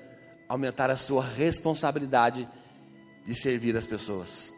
aumentar 0.50 0.90
a 0.90 0.98
sua 0.98 1.24
responsabilidade 1.24 2.46
de 3.26 3.34
servir 3.34 3.78
as 3.78 3.88
pessoas. 3.88 4.54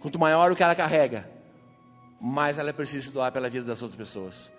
Quanto 0.00 0.18
maior 0.18 0.50
o 0.50 0.56
que 0.56 0.62
ela 0.62 0.74
carrega, 0.74 1.30
mais 2.18 2.58
ela 2.58 2.72
precisa 2.72 3.08
se 3.08 3.12
doar 3.12 3.30
pela 3.30 3.50
vida 3.50 3.66
das 3.66 3.82
outras 3.82 3.98
pessoas. 3.98 4.55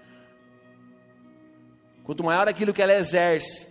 Quanto 2.07 2.23
maior 2.23 2.47
aquilo 2.47 2.71
que 2.71 2.81
ela 2.81 2.93
exerce, 2.93 3.67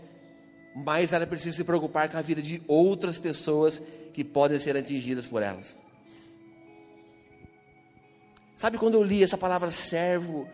mais 0.74 1.14
ela 1.14 1.26
precisa 1.26 1.56
se 1.56 1.64
preocupar 1.64 2.10
com 2.10 2.18
a 2.18 2.20
vida 2.20 2.42
de 2.42 2.62
outras 2.68 3.18
pessoas 3.18 3.80
que 4.12 4.22
podem 4.22 4.58
ser 4.58 4.76
atingidas 4.76 5.26
por 5.26 5.42
elas. 5.42 5.78
Sabe 8.54 8.76
quando 8.76 8.92
eu 8.92 9.02
li 9.02 9.22
essa 9.22 9.38
palavra 9.38 9.70
servo? 9.70 10.46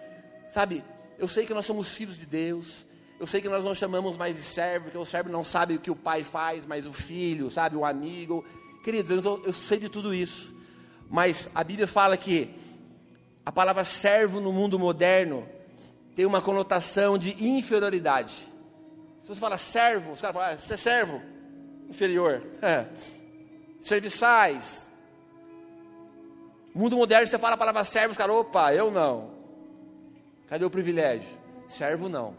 Sabe, 0.48 0.84
eu 1.18 1.26
sei 1.26 1.44
que 1.44 1.52
nós 1.52 1.66
somos 1.66 1.92
filhos 1.92 2.18
de 2.18 2.24
Deus. 2.24 2.86
Eu 3.18 3.26
sei 3.26 3.40
que 3.40 3.48
nós 3.48 3.64
não 3.64 3.74
chamamos 3.74 4.16
mais 4.16 4.36
de 4.36 4.42
servo, 4.42 4.84
porque 4.84 4.98
o 4.98 5.04
servo 5.04 5.28
não 5.28 5.42
sabe 5.42 5.74
o 5.74 5.80
que 5.80 5.90
o 5.90 5.96
pai 5.96 6.22
faz, 6.22 6.64
mas 6.64 6.86
o 6.86 6.92
filho, 6.92 7.50
sabe, 7.50 7.74
o 7.74 7.84
amigo. 7.84 8.44
Queridos, 8.84 9.24
eu, 9.24 9.42
eu 9.44 9.52
sei 9.52 9.78
de 9.78 9.88
tudo 9.88 10.14
isso. 10.14 10.54
Mas 11.10 11.50
a 11.52 11.64
Bíblia 11.64 11.88
fala 11.88 12.16
que 12.16 12.48
a 13.44 13.50
palavra 13.50 13.82
servo 13.82 14.40
no 14.40 14.52
mundo 14.52 14.78
moderno 14.78 15.44
tem 16.14 16.26
uma 16.26 16.42
conotação 16.42 17.16
de 17.16 17.42
inferioridade. 17.44 18.32
Se 19.22 19.28
você 19.28 19.40
fala 19.40 19.56
servo, 19.56 20.12
os 20.12 20.20
caras 20.20 20.34
falam, 20.34 20.52
ah, 20.52 20.56
você 20.56 20.74
é 20.74 20.76
servo, 20.76 21.22
inferior. 21.88 22.42
É. 22.62 22.86
Serviçais. 23.80 24.92
Mundo 26.74 26.96
moderno, 26.96 27.26
você 27.26 27.38
fala 27.38 27.54
a 27.54 27.58
palavra 27.58 27.82
servo, 27.82 28.12
os 28.12 28.16
caras, 28.16 28.34
opa, 28.36 28.72
eu 28.72 28.90
não. 28.90 29.32
Cadê 30.48 30.64
o 30.64 30.70
privilégio? 30.70 31.36
Servo 31.66 32.08
não. 32.08 32.36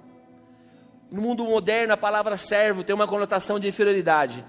No 1.12 1.22
mundo 1.22 1.44
moderno, 1.44 1.94
a 1.94 1.98
palavra 1.98 2.38
servo 2.38 2.84
tem 2.84 2.96
uma 2.96 3.08
conotação 3.08 3.60
de 3.60 3.68
inferioridade. 3.68 4.44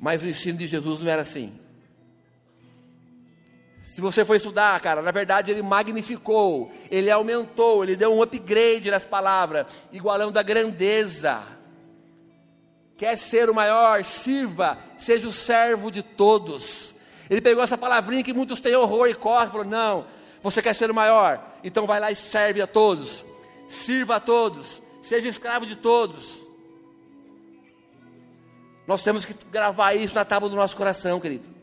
Mas 0.00 0.22
o 0.22 0.26
ensino 0.26 0.58
de 0.58 0.66
Jesus 0.66 1.00
não 1.00 1.10
era 1.10 1.22
assim. 1.22 1.52
Se 3.94 4.00
você 4.00 4.24
for 4.24 4.34
estudar, 4.34 4.80
cara, 4.80 5.00
na 5.00 5.12
verdade 5.12 5.52
ele 5.52 5.62
magnificou, 5.62 6.68
ele 6.90 7.08
aumentou, 7.12 7.84
ele 7.84 7.94
deu 7.94 8.12
um 8.12 8.22
upgrade 8.22 8.90
nas 8.90 9.06
palavras, 9.06 9.66
igualando 9.92 10.36
a 10.36 10.42
grandeza. 10.42 11.40
Quer 12.96 13.16
ser 13.16 13.48
o 13.48 13.54
maior? 13.54 14.02
Sirva, 14.02 14.76
seja 14.98 15.28
o 15.28 15.32
servo 15.32 15.92
de 15.92 16.02
todos. 16.02 16.92
Ele 17.30 17.40
pegou 17.40 17.62
essa 17.62 17.78
palavrinha 17.78 18.24
que 18.24 18.32
muitos 18.32 18.60
têm 18.60 18.74
horror 18.74 19.06
e 19.06 19.14
corre, 19.14 19.46
falou: 19.46 19.64
Não, 19.64 20.06
você 20.42 20.60
quer 20.60 20.74
ser 20.74 20.90
o 20.90 20.94
maior? 20.94 21.40
Então 21.62 21.86
vai 21.86 22.00
lá 22.00 22.10
e 22.10 22.16
serve 22.16 22.60
a 22.60 22.66
todos, 22.66 23.24
sirva 23.68 24.16
a 24.16 24.20
todos, 24.20 24.82
seja 25.04 25.28
escravo 25.28 25.66
de 25.66 25.76
todos. 25.76 26.48
Nós 28.88 29.04
temos 29.04 29.24
que 29.24 29.36
gravar 29.52 29.94
isso 29.94 30.16
na 30.16 30.24
tábua 30.24 30.48
do 30.48 30.56
nosso 30.56 30.76
coração, 30.76 31.20
querido. 31.20 31.53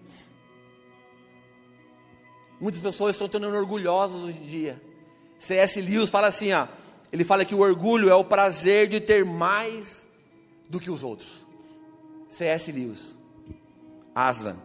Muitas 2.61 2.79
pessoas 2.79 3.15
estão 3.15 3.27
tornando 3.27 3.57
orgulhosas 3.57 4.21
hoje 4.21 4.37
em 4.37 4.45
dia. 4.45 4.81
C.S. 5.39 5.81
Lewis 5.81 6.11
fala 6.11 6.27
assim, 6.27 6.53
ó, 6.53 6.67
ele 7.11 7.23
fala 7.23 7.43
que 7.43 7.55
o 7.55 7.59
orgulho 7.59 8.07
é 8.07 8.13
o 8.13 8.23
prazer 8.23 8.87
de 8.87 9.01
ter 9.01 9.25
mais 9.25 10.07
do 10.69 10.79
que 10.79 10.91
os 10.91 11.01
outros. 11.01 11.43
C.S. 12.29 12.71
Lewis, 12.71 13.17
Aslan, 14.13 14.57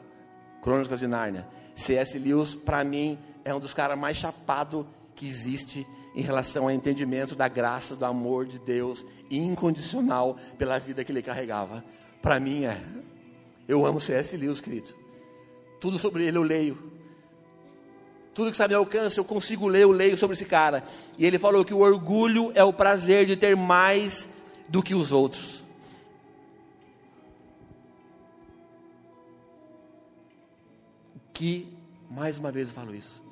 Crônicas 0.62 1.00
de 1.00 1.06
Nárnia. 1.06 1.48
C.S. 1.74 2.18
Lewis, 2.18 2.54
para 2.54 2.85
mim, 2.85 3.18
é 3.42 3.54
um 3.54 3.59
dos 3.59 3.72
caras 3.72 3.98
mais 3.98 4.18
chapados 4.18 4.85
que 5.14 5.26
existe 5.26 5.87
em 6.14 6.20
relação 6.20 6.64
ao 6.64 6.70
entendimento 6.70 7.35
da 7.35 7.48
graça, 7.48 7.96
do 7.96 8.04
amor 8.04 8.44
de 8.44 8.59
Deus 8.59 9.06
incondicional 9.30 10.37
pela 10.59 10.78
vida 10.78 11.02
que 11.02 11.11
ele 11.11 11.22
carregava. 11.22 11.82
Para 12.20 12.38
mim 12.38 12.66
é. 12.66 12.78
Eu 13.66 13.87
amo 13.87 14.02
C.S. 14.02 14.37
Lewis, 14.37 14.61
querido. 14.61 14.94
Tudo 15.80 15.98
sobre 15.98 16.26
ele 16.26 16.37
eu 16.37 16.42
leio. 16.42 16.95
Tudo 18.37 18.51
que 18.51 18.62
está 18.62 18.66
ao 18.66 18.81
alcance, 18.83 19.16
eu 19.16 19.25
consigo 19.25 19.66
ler, 19.66 19.85
eu 19.85 19.90
leio 19.90 20.14
sobre 20.14 20.35
esse 20.35 20.44
cara. 20.44 20.85
E 21.16 21.25
ele 21.25 21.38
falou 21.38 21.64
que 21.64 21.72
o 21.72 21.79
orgulho 21.79 22.53
é 22.55 22.62
o 22.62 22.70
prazer 22.70 23.25
de 23.25 23.35
ter 23.35 23.57
mais 23.57 24.29
do 24.68 24.83
que 24.83 24.94
os 24.94 25.11
outros. 25.11 25.64
O 31.14 31.20
que, 31.33 31.75
mais 32.11 32.37
uma 32.37 32.53
vez 32.53 32.68
eu 32.68 32.75
falo 32.75 32.94
isso, 32.94 33.22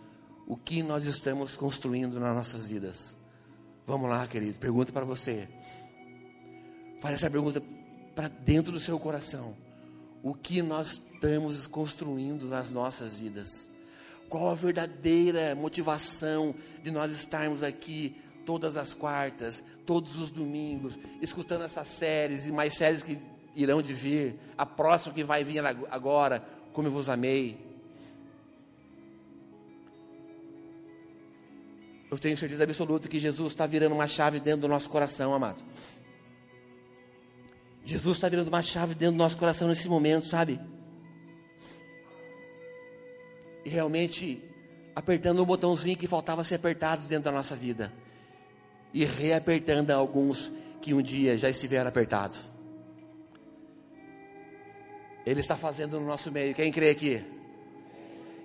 o 0.46 0.56
que 0.56 0.82
nós 0.82 1.04
estamos 1.04 1.54
construindo 1.54 2.18
nas 2.18 2.34
nossas 2.34 2.66
vidas? 2.66 3.18
Vamos 3.86 4.08
lá, 4.08 4.26
querido, 4.26 4.58
pergunta 4.58 4.90
para 4.90 5.04
você. 5.04 5.46
Faz 7.02 7.16
essa 7.16 7.30
pergunta 7.30 7.62
para 8.14 8.28
dentro 8.28 8.72
do 8.72 8.80
seu 8.80 8.98
coração. 8.98 9.54
O 10.22 10.32
que 10.32 10.62
nós 10.62 11.02
estamos 11.12 11.66
construindo 11.66 12.48
nas 12.48 12.70
nossas 12.70 13.16
vidas? 13.16 13.73
Qual 14.28 14.50
a 14.50 14.54
verdadeira 14.54 15.54
motivação 15.54 16.54
de 16.82 16.90
nós 16.90 17.12
estarmos 17.12 17.62
aqui 17.62 18.16
todas 18.44 18.76
as 18.76 18.92
quartas, 18.92 19.62
todos 19.86 20.18
os 20.18 20.30
domingos, 20.30 20.98
escutando 21.20 21.64
essas 21.64 21.86
séries 21.86 22.46
e 22.46 22.52
mais 22.52 22.74
séries 22.74 23.02
que 23.02 23.18
irão 23.54 23.80
de 23.80 23.92
vir, 23.92 24.36
a 24.56 24.66
próxima 24.66 25.14
que 25.14 25.24
vai 25.24 25.44
vir 25.44 25.64
agora, 25.90 26.44
como 26.72 26.88
eu 26.88 26.92
vos 26.92 27.08
amei. 27.08 27.58
Eu 32.10 32.18
tenho 32.18 32.36
certeza 32.36 32.62
absoluta 32.62 33.08
que 33.08 33.18
Jesus 33.18 33.52
está 33.52 33.66
virando 33.66 33.94
uma 33.94 34.06
chave 34.06 34.38
dentro 34.38 34.62
do 34.62 34.68
nosso 34.68 34.88
coração, 34.88 35.34
amado. 35.34 35.62
Jesus 37.84 38.16
está 38.16 38.28
virando 38.28 38.48
uma 38.48 38.62
chave 38.62 38.94
dentro 38.94 39.14
do 39.14 39.18
nosso 39.18 39.36
coração 39.36 39.68
nesse 39.68 39.88
momento, 39.88 40.26
sabe? 40.26 40.60
E 43.64 43.68
realmente 43.68 44.42
apertando 44.94 45.42
um 45.42 45.46
botãozinho 45.46 45.96
que 45.96 46.06
faltava 46.06 46.44
ser 46.44 46.56
apertado 46.56 47.06
dentro 47.06 47.24
da 47.24 47.32
nossa 47.32 47.56
vida 47.56 47.92
e 48.92 49.04
reapertando 49.04 49.90
alguns 49.90 50.52
que 50.80 50.94
um 50.94 51.02
dia 51.02 51.36
já 51.36 51.50
estiveram 51.50 51.88
apertados. 51.88 52.38
Ele 55.26 55.40
está 55.40 55.56
fazendo 55.56 55.98
no 55.98 56.06
nosso 56.06 56.30
meio, 56.30 56.54
quem 56.54 56.70
crê 56.70 56.90
aqui? 56.90 57.24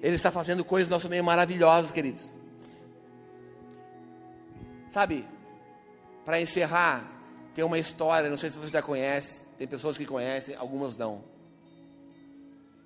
Ele 0.02 0.16
está 0.16 0.32
fazendo 0.32 0.64
coisas 0.64 0.90
no 0.90 0.96
nosso 0.96 1.10
meio 1.10 1.24
maravilhosas, 1.24 1.92
queridos. 1.92 2.24
Sabe, 4.90 5.28
para 6.26 6.42
encerrar, 6.42 7.06
tem 7.54 7.64
uma 7.64 7.78
história, 7.78 8.30
não 8.30 8.38
sei 8.38 8.50
se 8.50 8.58
você 8.58 8.72
já 8.72 8.82
conhece, 8.82 9.50
tem 9.58 9.68
pessoas 9.68 9.98
que 9.98 10.06
conhecem, 10.06 10.56
algumas 10.56 10.98
não. 10.98 11.24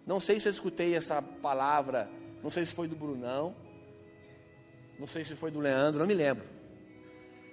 Não 0.05 0.19
sei 0.19 0.39
se 0.39 0.49
eu 0.49 0.51
escutei 0.51 0.95
essa 0.95 1.21
palavra 1.21 2.09
não 2.43 2.51
sei 2.51 2.65
se 2.65 2.75
foi 2.75 2.87
do 2.87 2.95
Brunão. 2.95 3.55
Não 4.99 5.07
sei 5.07 5.23
se 5.23 5.35
foi 5.35 5.49
do 5.49 5.59
Leandro, 5.59 5.99
não 5.99 6.07
me 6.07 6.13
lembro. 6.13 6.45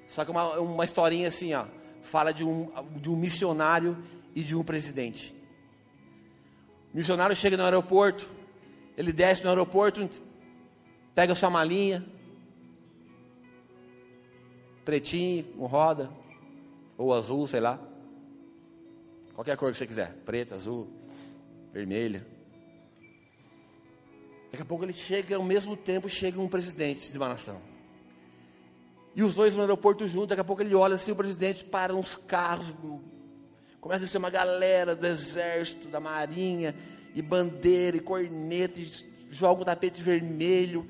Só 0.07 0.25
que 0.25 0.31
uma, 0.31 0.59
uma 0.59 0.85
historinha 0.85 1.29
assim, 1.29 1.55
ó. 1.55 1.67
Fala 2.03 2.33
de 2.33 2.45
um, 2.45 2.71
de 2.97 3.11
um 3.11 3.17
missionário 3.17 3.97
e 4.35 4.43
de 4.43 4.57
um 4.57 4.63
presidente. 4.63 5.35
O 6.93 6.97
missionário 6.97 7.37
chega 7.37 7.57
no 7.57 7.65
aeroporto, 7.65 8.29
ele 8.97 9.13
desce 9.13 9.43
no 9.45 9.49
aeroporto, 9.49 10.09
pega 11.15 11.35
sua 11.35 11.49
malinha, 11.49 12.05
pretinho, 14.85 15.47
um 15.57 15.67
roda, 15.67 16.11
ou 16.99 17.15
azul, 17.15 17.47
sei 17.47 17.61
lá. 17.61 17.79
Qualquer 19.35 19.57
cor 19.57 19.71
que 19.71 19.79
você 19.79 19.87
quiser, 19.87 20.13
preta, 20.25 20.57
azul, 20.57 20.89
vermelha. 21.73 22.27
Daqui 24.51 24.63
a 24.63 24.67
pouco 24.67 24.85
ele 24.85 24.93
chega, 24.93 25.37
ao 25.37 25.45
mesmo 25.45 25.77
tempo 25.77 26.09
chega 26.09 26.41
um 26.41 26.49
presidente 26.49 27.13
de 27.13 27.19
uma 27.19 27.29
nação. 27.29 27.61
E 29.15 29.23
os 29.23 29.35
dois 29.35 29.55
no 29.55 29.61
aeroporto 29.61 30.07
juntos, 30.09 30.29
daqui 30.29 30.41
a 30.41 30.45
pouco 30.45 30.63
ele 30.63 30.75
olha 30.75 30.95
assim, 30.95 31.13
o 31.13 31.17
presidente 31.17 31.65
para 31.65 31.95
uns 31.95 32.17
carros, 32.17 32.75
começa 33.81 34.05
a 34.05 34.09
ser 34.09 34.19
uma 34.19 34.31
galera 34.31 34.95
do 34.95 35.07
exército, 35.07 35.89
da 35.89 36.01
marinha, 36.01 36.75
e 37.15 37.23
bandeira, 37.23 37.97
e 37.97 38.01
corneta, 38.01 38.81
e 38.81 38.91
joga 39.31 39.63
um 39.63 39.65
tapete 39.65 40.03
vermelho, 40.03 40.87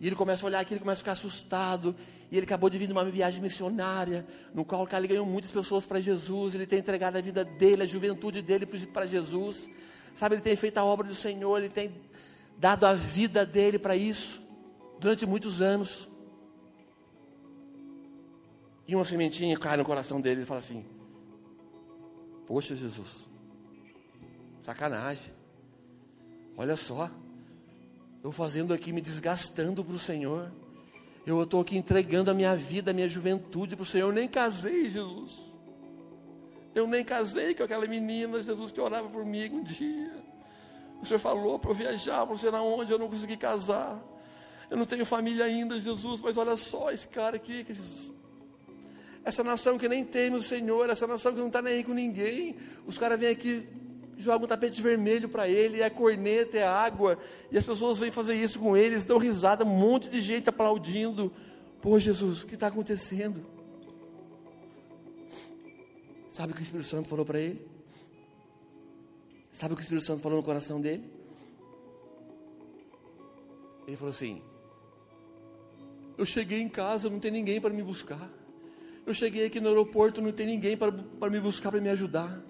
e 0.00 0.06
ele 0.06 0.16
começa 0.16 0.44
a 0.44 0.46
olhar 0.46 0.60
aquilo, 0.60 0.80
começa 0.80 1.00
a 1.00 1.02
ficar 1.02 1.12
assustado, 1.12 1.94
e 2.30 2.36
ele 2.36 2.46
acabou 2.46 2.68
de 2.68 2.78
vir 2.78 2.86
de 2.86 2.92
uma 2.92 3.04
viagem 3.04 3.40
missionária, 3.40 4.26
no 4.52 4.64
qual 4.64 4.82
o 4.82 4.86
cara 4.86 5.06
ganhou 5.06 5.26
muitas 5.26 5.50
pessoas 5.50 5.86
para 5.86 6.00
Jesus, 6.00 6.54
ele 6.54 6.66
tem 6.66 6.80
entregado 6.80 7.16
a 7.16 7.20
vida 7.20 7.44
dele, 7.44 7.82
a 7.82 7.86
juventude 7.86 8.42
dele 8.42 8.66
para 8.66 9.06
Jesus, 9.06 9.70
sabe, 10.14 10.36
ele 10.36 10.42
tem 10.42 10.56
feito 10.56 10.78
a 10.78 10.84
obra 10.84 11.06
do 11.06 11.14
Senhor, 11.14 11.58
ele 11.58 11.68
tem 11.68 11.92
dado 12.58 12.84
a 12.84 12.94
vida 12.94 13.44
dele 13.44 13.78
para 13.78 13.96
isso, 13.96 14.42
durante 14.98 15.26
muitos 15.26 15.60
anos. 15.60 16.08
E 18.86 18.94
uma 18.94 19.04
sementinha 19.04 19.58
cai 19.58 19.76
no 19.76 19.84
coração 19.84 20.20
dele 20.20 20.42
e 20.42 20.44
fala 20.44 20.60
assim: 20.60 20.84
Poxa, 22.46 22.74
Jesus, 22.76 23.28
sacanagem. 24.60 25.32
Olha 26.56 26.76
só, 26.76 27.10
eu 28.22 28.30
fazendo 28.30 28.72
aqui, 28.72 28.92
me 28.92 29.00
desgastando 29.00 29.84
para 29.84 29.94
o 29.94 29.98
Senhor. 29.98 30.52
Eu 31.26 31.42
estou 31.42 31.60
aqui 31.60 31.76
entregando 31.76 32.30
a 32.30 32.34
minha 32.34 32.54
vida, 32.54 32.90
a 32.90 32.94
minha 32.94 33.08
juventude 33.08 33.74
para 33.74 33.82
o 33.82 33.86
Senhor. 33.86 34.08
Eu 34.08 34.12
nem 34.12 34.28
casei, 34.28 34.90
Jesus. 34.90 35.54
Eu 36.74 36.86
nem 36.86 37.04
casei 37.04 37.54
com 37.54 37.62
aquela 37.62 37.86
menina, 37.86 38.42
Jesus, 38.42 38.70
que 38.72 38.80
orava 38.80 39.08
por 39.08 39.24
mim 39.24 39.48
um 39.50 39.62
dia. 39.62 40.23
O 41.04 41.06
Senhor 41.06 41.18
falou 41.20 41.58
para 41.58 41.70
eu 41.70 41.74
viajar, 41.74 42.26
para 42.26 42.34
não 42.34 42.38
sei 42.38 42.94
eu 42.94 42.98
não 42.98 43.08
consegui 43.08 43.36
casar. 43.36 44.02
Eu 44.70 44.76
não 44.76 44.86
tenho 44.86 45.04
família 45.04 45.44
ainda, 45.44 45.78
Jesus, 45.78 46.20
mas 46.22 46.36
olha 46.36 46.56
só 46.56 46.90
esse 46.90 47.06
cara 47.06 47.36
aqui, 47.36 47.64
Jesus. 47.68 48.10
Essa 49.22 49.44
nação 49.44 49.76
que 49.76 49.86
nem 49.88 50.02
teme 50.02 50.36
o 50.36 50.42
Senhor, 50.42 50.88
essa 50.88 51.06
nação 51.06 51.32
que 51.32 51.38
não 51.38 51.48
está 51.48 51.60
nem 51.60 51.74
aí 51.74 51.84
com 51.84 51.92
ninguém. 51.92 52.56
Os 52.86 52.96
caras 52.96 53.20
vêm 53.20 53.30
aqui 53.30 53.68
joga 54.16 54.44
um 54.44 54.48
tapete 54.48 54.80
vermelho 54.80 55.28
para 55.28 55.48
ele, 55.48 55.82
é 55.82 55.90
corneta, 55.90 56.56
é 56.56 56.62
água, 56.62 57.18
e 57.50 57.58
as 57.58 57.64
pessoas 57.64 57.98
vêm 57.98 58.12
fazer 58.12 58.34
isso 58.34 58.60
com 58.60 58.76
ele, 58.76 58.94
eles 58.94 59.04
dão 59.04 59.18
risada, 59.18 59.64
um 59.64 59.68
monte 59.68 60.08
de 60.08 60.22
gente 60.22 60.48
aplaudindo. 60.48 61.32
Pô, 61.82 61.98
Jesus, 61.98 62.42
o 62.42 62.46
que 62.46 62.54
está 62.54 62.68
acontecendo? 62.68 63.44
Sabe 66.30 66.52
o 66.52 66.54
que 66.54 66.62
o 66.62 66.64
Espírito 66.64 66.88
Santo 66.88 67.08
falou 67.08 67.24
para 67.24 67.40
ele? 67.40 67.73
Sabe 69.54 69.72
o 69.72 69.76
que 69.76 69.82
o 69.82 69.84
Espírito 69.84 70.04
Santo 70.04 70.20
falou 70.20 70.38
no 70.38 70.44
coração 70.44 70.80
dele? 70.80 71.08
Ele 73.86 73.96
falou 73.96 74.10
assim: 74.10 74.42
Eu 76.18 76.26
cheguei 76.26 76.60
em 76.60 76.68
casa, 76.68 77.08
não 77.08 77.20
tem 77.20 77.30
ninguém 77.30 77.60
para 77.60 77.72
me 77.72 77.82
buscar. 77.82 78.28
Eu 79.06 79.14
cheguei 79.14 79.46
aqui 79.46 79.60
no 79.60 79.68
aeroporto, 79.68 80.20
não 80.20 80.32
tem 80.32 80.46
ninguém 80.46 80.76
para, 80.76 80.90
para 80.90 81.30
me 81.30 81.38
buscar, 81.38 81.70
para 81.70 81.80
me 81.80 81.88
ajudar. 81.90 82.42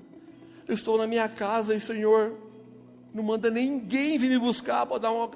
Eu 0.66 0.74
estou 0.74 0.96
na 0.96 1.06
minha 1.06 1.28
casa 1.28 1.74
e 1.74 1.76
o 1.76 1.80
Senhor 1.80 2.38
não 3.12 3.22
manda 3.22 3.50
ninguém 3.50 4.16
vir 4.16 4.30
me 4.30 4.38
buscar 4.38 4.86
para 4.86 4.98
dar 4.98 5.12
um 5.12 5.28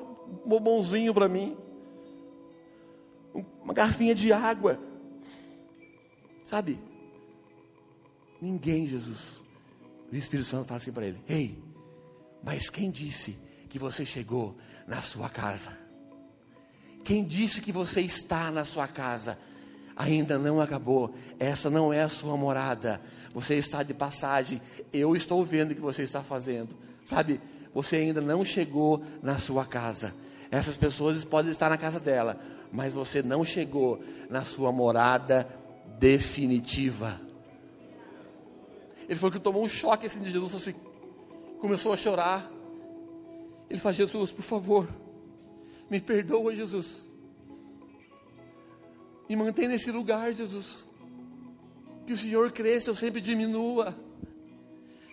bombonzinho 0.47 1.12
para 1.12 1.29
mim. 1.29 1.55
Uma 3.62 3.75
garfinha 3.75 4.14
de 4.14 4.33
água. 4.33 4.81
Sabe? 6.43 6.79
Ninguém, 8.41 8.87
Jesus. 8.87 9.45
O 10.11 10.17
Espírito 10.17 10.49
Santo 10.49 10.65
fala 10.65 10.79
assim 10.79 10.93
para 10.93 11.07
ele: 11.07 11.23
Ei, 11.29 11.63
mas 12.43 12.71
quem 12.71 12.91
disse 12.91 13.37
que 13.69 13.79
você 13.79 14.05
chegou 14.05 14.57
na 14.87 15.03
sua 15.03 15.29
casa? 15.29 15.77
Quem 17.05 17.25
disse 17.25 17.61
que 17.61 17.73
você 17.73 18.01
está 18.01 18.51
na 18.51 18.65
sua 18.65 18.87
casa? 18.87 19.39
ainda 19.99 20.39
não 20.39 20.61
acabou. 20.61 21.13
Essa 21.41 21.69
não 21.69 21.93
é 21.93 22.03
a 22.03 22.09
sua 22.09 22.37
morada. 22.37 23.01
Você 23.35 23.57
está 23.57 23.83
de 23.83 23.93
passagem. 23.93 24.63
Eu 24.93 25.17
estou 25.17 25.45
vendo 25.45 25.73
o 25.73 25.75
que 25.75 25.81
você 25.81 26.05
está 26.05 26.23
fazendo. 26.23 26.69
Sabe? 27.05 27.41
Você 27.75 27.97
ainda 27.97 28.21
não 28.21 28.45
chegou 28.45 29.03
na 29.21 29.37
sua 29.39 29.67
casa. 29.67 30.15
Essas 30.51 30.77
pessoas 30.77 31.25
podem 31.25 31.51
estar 31.51 31.69
na 31.69 31.77
casa 31.77 32.01
dela, 32.01 32.41
mas 32.73 32.95
você 32.95 33.23
não 33.23 33.45
chegou 33.45 34.01
na 34.31 34.45
sua 34.45 34.73
morada 34.73 35.47
definitiva. 35.99 37.21
Ele 39.09 39.19
falou 39.19 39.33
que 39.33 39.41
tomou 39.41 39.65
um 39.65 39.69
choque 39.69 40.07
assim 40.07 40.21
de 40.21 40.31
Jesus, 40.31 40.55
assim, 40.55 40.75
começou 41.59 41.93
a 41.93 41.97
chorar. 41.97 42.51
Ele 43.71 43.81
falou: 43.81 43.95
Jesus, 43.95 44.31
por 44.31 44.43
favor, 44.43 44.89
me 45.91 46.01
perdoa, 46.01 46.55
Jesus. 46.55 47.09
Me 49.29 49.37
mantém 49.37 49.69
nesse 49.69 49.91
lugar, 49.91 50.33
Jesus. 50.33 50.89
Que 52.07 52.13
o 52.13 52.17
Senhor 52.17 52.51
cresça, 52.53 52.91
eu 52.91 52.95
sempre 52.95 53.21
diminua. 53.21 53.95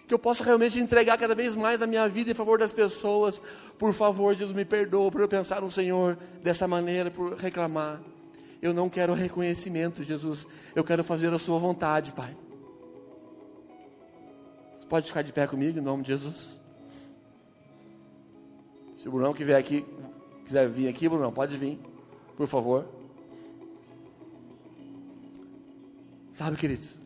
Que 0.07 0.13
eu 0.13 0.19
possa 0.19 0.43
realmente 0.43 0.79
entregar 0.79 1.17
cada 1.17 1.33
vez 1.33 1.55
mais 1.55 1.81
a 1.81 1.87
minha 1.87 2.07
vida 2.07 2.31
em 2.31 2.33
favor 2.33 2.59
das 2.59 2.71
pessoas. 2.71 3.41
Por 3.77 3.93
favor, 3.93 4.33
Jesus, 4.35 4.55
me 4.55 4.63
perdoa 4.63 5.11
por 5.11 5.19
eu 5.19 5.27
pensar 5.27 5.61
no 5.61 5.71
Senhor 5.71 6.17
dessa 6.43 6.67
maneira, 6.67 7.09
por 7.09 7.35
reclamar. 7.35 8.01
Eu 8.61 8.73
não 8.73 8.89
quero 8.89 9.13
reconhecimento, 9.13 10.03
Jesus. 10.03 10.47
Eu 10.73 10.83
quero 10.83 11.03
fazer 11.03 11.33
a 11.33 11.39
Sua 11.39 11.59
vontade, 11.59 12.13
Pai. 12.13 12.35
Você 14.85 14.89
pode 14.89 15.07
ficar 15.07 15.23
de 15.23 15.33
pé 15.33 15.47
comigo, 15.47 15.79
em 15.79 15.81
nome 15.81 16.03
de 16.03 16.09
Jesus? 16.09 16.59
Se 18.95 19.09
o 19.09 19.11
Brunão 19.11 19.33
quiser 19.33 19.57
aqui, 19.57 19.83
quiser 20.45 20.69
vir 20.69 20.87
aqui, 20.87 21.09
Brunão, 21.09 21.33
pode 21.33 21.57
vir, 21.57 21.79
por 22.37 22.47
favor. 22.47 22.85
Sabe, 26.31 26.55
queridos? 26.55 26.99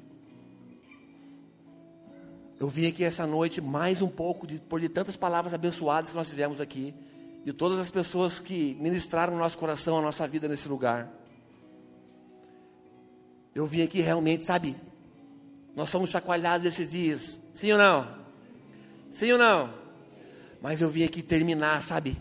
Eu 2.60 2.68
vim 2.68 2.86
aqui 2.86 3.06
essa 3.06 3.26
noite 3.26 3.62
mais 3.62 4.02
um 4.02 4.10
pouco, 4.10 4.46
de, 4.46 4.60
por 4.60 4.82
de 4.82 4.90
tantas 4.90 5.16
palavras 5.16 5.54
abençoadas 5.54 6.10
que 6.10 6.18
nós 6.18 6.30
tivemos 6.30 6.60
aqui, 6.60 6.94
de 7.46 7.54
todas 7.54 7.80
as 7.80 7.90
pessoas 7.90 8.40
que 8.40 8.76
ministraram 8.78 9.32
no 9.32 9.40
nosso 9.40 9.58
coração, 9.58 9.98
a 9.98 10.02
nossa 10.02 10.28
vida 10.28 10.50
nesse 10.50 10.68
lugar. 10.68 11.10
Eu 13.56 13.66
vim 13.66 13.84
aqui 13.84 14.02
realmente, 14.02 14.44
sabe? 14.44 14.76
Nós 15.80 15.90
somos 15.90 16.10
chacoalhados 16.10 16.68
esses 16.68 16.92
dias, 16.92 17.40
sim 17.54 17.72
ou 17.72 17.78
não? 17.78 18.08
Sim 19.10 19.32
ou 19.32 19.38
não? 19.38 19.74
Mas 20.62 20.82
eu 20.82 20.90
vim 20.90 21.04
aqui 21.04 21.22
terminar, 21.22 21.82
sabe? 21.82 22.18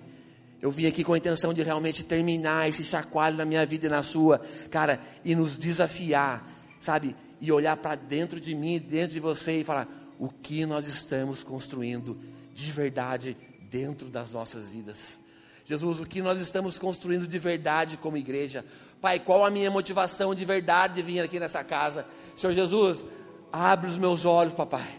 Eu 0.62 0.70
vim 0.70 0.86
aqui 0.86 1.02
com 1.04 1.12
a 1.12 1.18
intenção 1.18 1.52
de 1.52 1.62
realmente 1.62 2.04
terminar 2.04 2.68
esse 2.68 2.84
chacoalho 2.84 3.36
na 3.36 3.44
minha 3.44 3.66
vida 3.66 3.86
e 3.86 3.88
na 3.88 4.02
sua, 4.02 4.40
cara, 4.70 5.00
e 5.24 5.34
nos 5.34 5.58
desafiar 5.58 6.58
sabe? 6.80 7.16
E 7.40 7.50
olhar 7.52 7.76
para 7.76 7.94
dentro 7.94 8.40
de 8.40 8.54
mim, 8.54 8.78
dentro 8.78 9.14
de 9.14 9.20
você 9.20 9.60
e 9.60 9.64
falar: 9.64 9.88
o 10.18 10.28
que 10.28 10.66
nós 10.66 10.86
estamos 10.86 11.42
construindo 11.42 12.18
de 12.54 12.70
verdade 12.70 13.36
dentro 13.70 14.08
das 14.08 14.32
nossas 14.32 14.68
vidas. 14.68 15.18
Jesus, 15.64 16.00
o 16.00 16.06
que 16.06 16.22
nós 16.22 16.40
estamos 16.40 16.78
construindo 16.78 17.26
de 17.26 17.38
verdade 17.38 17.98
como 17.98 18.16
igreja. 18.16 18.64
Pai, 19.02 19.20
qual 19.20 19.44
a 19.44 19.50
minha 19.50 19.70
motivação 19.70 20.34
de 20.34 20.42
verdade 20.44 20.94
de 20.94 21.02
vir 21.02 21.20
aqui 21.20 21.38
nessa 21.38 21.62
casa? 21.62 22.06
Senhor 22.34 22.52
Jesus, 22.52 23.04
abre 23.52 23.88
os 23.88 23.96
meus 23.96 24.24
olhos, 24.24 24.52
papai. 24.52 24.98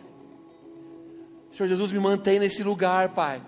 Senhor 1.51 1.67
Jesus, 1.67 1.91
me 1.91 1.99
mantém 1.99 2.39
nesse 2.39 2.63
lugar, 2.63 3.09
Pai. 3.09 3.41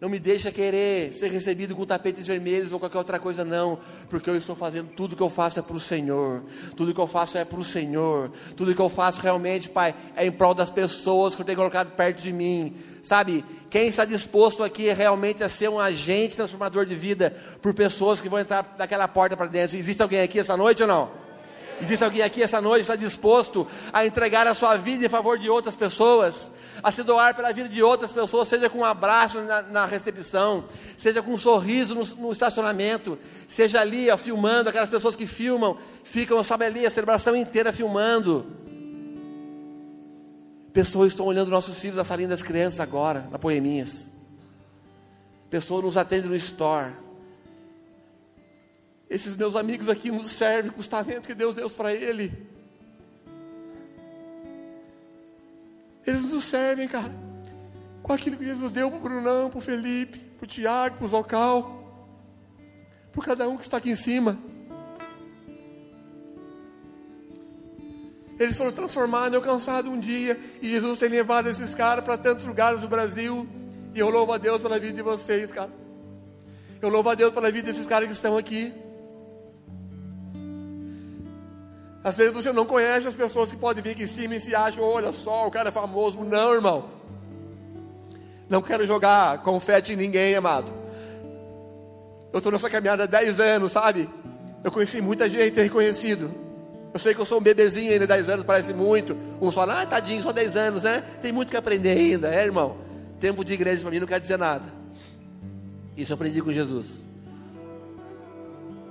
Não 0.00 0.08
me 0.08 0.18
deixa 0.18 0.50
querer 0.50 1.12
ser 1.12 1.30
recebido 1.30 1.76
com 1.76 1.84
tapetes 1.84 2.26
vermelhos 2.26 2.72
ou 2.72 2.80
qualquer 2.80 2.96
outra 2.96 3.18
coisa, 3.18 3.44
não. 3.44 3.78
Porque 4.08 4.30
eu 4.30 4.34
estou 4.34 4.56
fazendo 4.56 4.88
tudo 4.92 5.14
que 5.14 5.22
eu 5.22 5.28
faço 5.28 5.58
é 5.58 5.62
para 5.62 5.76
o 5.76 5.80
Senhor. 5.80 6.42
Tudo 6.74 6.94
que 6.94 7.00
eu 7.00 7.06
faço 7.06 7.36
é 7.36 7.44
para 7.44 7.60
o 7.60 7.64
Senhor. 7.64 8.32
Tudo 8.56 8.74
que 8.74 8.80
eu 8.80 8.88
faço 8.88 9.20
realmente, 9.20 9.68
Pai, 9.68 9.94
é 10.16 10.24
em 10.24 10.32
prol 10.32 10.54
das 10.54 10.70
pessoas 10.70 11.34
que 11.34 11.42
eu 11.42 11.44
tenho 11.44 11.58
colocado 11.58 11.90
perto 11.90 12.22
de 12.22 12.32
mim. 12.32 12.74
Sabe? 13.02 13.44
Quem 13.68 13.88
está 13.88 14.06
disposto 14.06 14.64
aqui 14.64 14.90
realmente 14.90 15.44
a 15.44 15.50
ser 15.50 15.68
um 15.68 15.78
agente 15.78 16.34
transformador 16.34 16.86
de 16.86 16.94
vida 16.94 17.36
por 17.60 17.74
pessoas 17.74 18.22
que 18.22 18.28
vão 18.28 18.38
entrar 18.38 18.62
daquela 18.78 19.06
porta 19.06 19.36
para 19.36 19.48
dentro? 19.48 19.76
Existe 19.76 20.00
alguém 20.00 20.22
aqui 20.22 20.38
essa 20.38 20.56
noite 20.56 20.80
ou 20.80 20.88
não? 20.88 21.29
Existe 21.80 22.04
alguém 22.04 22.22
aqui 22.22 22.42
essa 22.42 22.60
noite 22.60 22.84
que 22.84 22.92
está 22.92 22.96
disposto 22.96 23.66
a 23.92 24.04
entregar 24.04 24.46
a 24.46 24.54
sua 24.54 24.76
vida 24.76 25.06
em 25.06 25.08
favor 25.08 25.38
de 25.38 25.48
outras 25.48 25.74
pessoas, 25.74 26.50
a 26.82 26.92
se 26.92 27.02
doar 27.02 27.34
pela 27.34 27.52
vida 27.52 27.68
de 27.68 27.82
outras 27.82 28.12
pessoas, 28.12 28.48
seja 28.48 28.68
com 28.68 28.78
um 28.78 28.84
abraço 28.84 29.40
na, 29.40 29.62
na 29.62 29.86
recepção, 29.86 30.64
seja 30.96 31.22
com 31.22 31.32
um 31.32 31.38
sorriso 31.38 31.94
no, 31.94 32.04
no 32.16 32.32
estacionamento, 32.32 33.18
seja 33.48 33.80
ali 33.80 34.10
ó, 34.10 34.16
filmando, 34.16 34.68
aquelas 34.68 34.90
pessoas 34.90 35.16
que 35.16 35.26
filmam, 35.26 35.76
ficam, 36.04 36.42
sabe 36.42 36.66
ali, 36.66 36.86
a 36.86 36.90
celebração 36.90 37.34
inteira 37.34 37.72
filmando. 37.72 38.46
Pessoas 40.72 41.08
estão 41.08 41.26
olhando 41.26 41.50
nossos 41.50 41.80
filhos 41.80 41.96
na 41.96 42.04
salinha 42.04 42.28
das 42.28 42.42
crianças 42.42 42.78
agora, 42.78 43.26
na 43.30 43.38
Poeminhas. 43.38 44.10
Pessoas 45.48 45.84
nos 45.84 45.96
atendem 45.96 46.28
no 46.28 46.36
store 46.36 46.92
esses 49.10 49.36
meus 49.36 49.56
amigos 49.56 49.88
aqui 49.88 50.08
nos 50.08 50.30
servem 50.30 50.70
com 50.70 50.78
os 50.78 50.86
talentos 50.86 51.26
que 51.26 51.34
Deus 51.34 51.56
deu 51.56 51.68
para 51.68 51.92
ele. 51.92 52.32
Eles 56.06 56.22
nos 56.22 56.44
servem, 56.44 56.86
cara, 56.86 57.12
com 58.04 58.12
aquilo 58.12 58.36
que 58.36 58.44
Jesus 58.44 58.70
deu 58.70 58.88
para 58.88 58.98
o 58.98 59.02
Brunão, 59.02 59.50
para 59.50 59.58
o 59.58 59.60
Felipe, 59.60 60.18
para 60.18 60.44
o 60.44 60.46
Tiago, 60.46 60.96
para 60.96 61.04
o 61.04 61.08
Zocal, 61.08 62.06
por 63.12 63.24
cada 63.24 63.48
um 63.48 63.56
que 63.56 63.64
está 63.64 63.78
aqui 63.78 63.90
em 63.90 63.96
cima. 63.96 64.38
Eles 68.38 68.56
foram 68.56 68.72
transformados 68.72 69.32
e 69.32 69.36
alcançados 69.36 69.90
um 69.90 69.98
dia, 69.98 70.38
e 70.62 70.68
Jesus 70.70 71.00
tem 71.00 71.08
levado 71.08 71.48
esses 71.48 71.74
caras 71.74 72.04
para 72.04 72.16
tantos 72.16 72.46
lugares 72.46 72.80
do 72.80 72.88
Brasil, 72.88 73.46
e 73.92 73.98
eu 73.98 74.08
louvo 74.08 74.32
a 74.32 74.38
Deus 74.38 74.62
pela 74.62 74.78
vida 74.78 74.94
de 74.94 75.02
vocês, 75.02 75.50
cara. 75.50 75.70
Eu 76.80 76.88
louvo 76.88 77.10
a 77.10 77.14
Deus 77.16 77.32
pela 77.34 77.50
vida 77.50 77.70
desses 77.70 77.86
caras 77.86 78.06
que 78.06 78.14
estão 78.14 78.38
aqui. 78.38 78.72
Às 82.02 82.16
vezes 82.16 82.32
você 82.32 82.52
não 82.52 82.64
conhece 82.64 83.06
as 83.06 83.16
pessoas 83.16 83.50
que 83.50 83.56
podem 83.56 83.82
vir 83.82 83.90
aqui 83.90 84.04
em 84.04 84.06
cima 84.06 84.34
e 84.34 84.40
se 84.40 84.54
acham, 84.54 84.82
olha 84.82 85.12
só, 85.12 85.46
o 85.46 85.50
cara 85.50 85.68
é 85.68 85.72
famoso. 85.72 86.18
Não, 86.22 86.54
irmão. 86.54 86.86
Não 88.48 88.62
quero 88.62 88.86
jogar 88.86 89.38
confete 89.42 89.92
em 89.92 89.96
ninguém, 89.96 90.34
amado. 90.34 90.72
Eu 92.32 92.38
estou 92.38 92.50
nessa 92.50 92.70
caminhada 92.70 93.04
há 93.04 93.06
10 93.06 93.40
anos, 93.40 93.72
sabe? 93.72 94.08
Eu 94.64 94.72
conheci 94.72 95.00
muita 95.00 95.28
gente 95.28 95.60
reconhecido. 95.60 96.34
Eu 96.92 96.98
sei 96.98 97.14
que 97.14 97.20
eu 97.20 97.26
sou 97.26 97.38
um 97.38 97.42
bebezinho 97.42 97.92
ainda, 97.92 98.06
10 98.06 98.28
anos 98.30 98.46
parece 98.46 98.72
muito. 98.72 99.16
Um 99.40 99.50
só, 99.50 99.62
ah, 99.62 99.86
tadinho, 99.86 100.22
só 100.22 100.32
10 100.32 100.56
anos, 100.56 100.82
né? 100.82 101.04
Tem 101.20 101.32
muito 101.32 101.50
que 101.50 101.56
aprender 101.56 101.90
ainda, 101.90 102.34
é, 102.34 102.44
irmão? 102.44 102.76
Tempo 103.20 103.44
de 103.44 103.52
igreja 103.52 103.82
para 103.82 103.90
mim 103.90 104.00
não 104.00 104.06
quer 104.06 104.18
dizer 104.18 104.38
nada. 104.38 104.64
Isso 105.96 106.12
eu 106.12 106.14
aprendi 106.14 106.40
com 106.40 106.52
Jesus. 106.52 107.04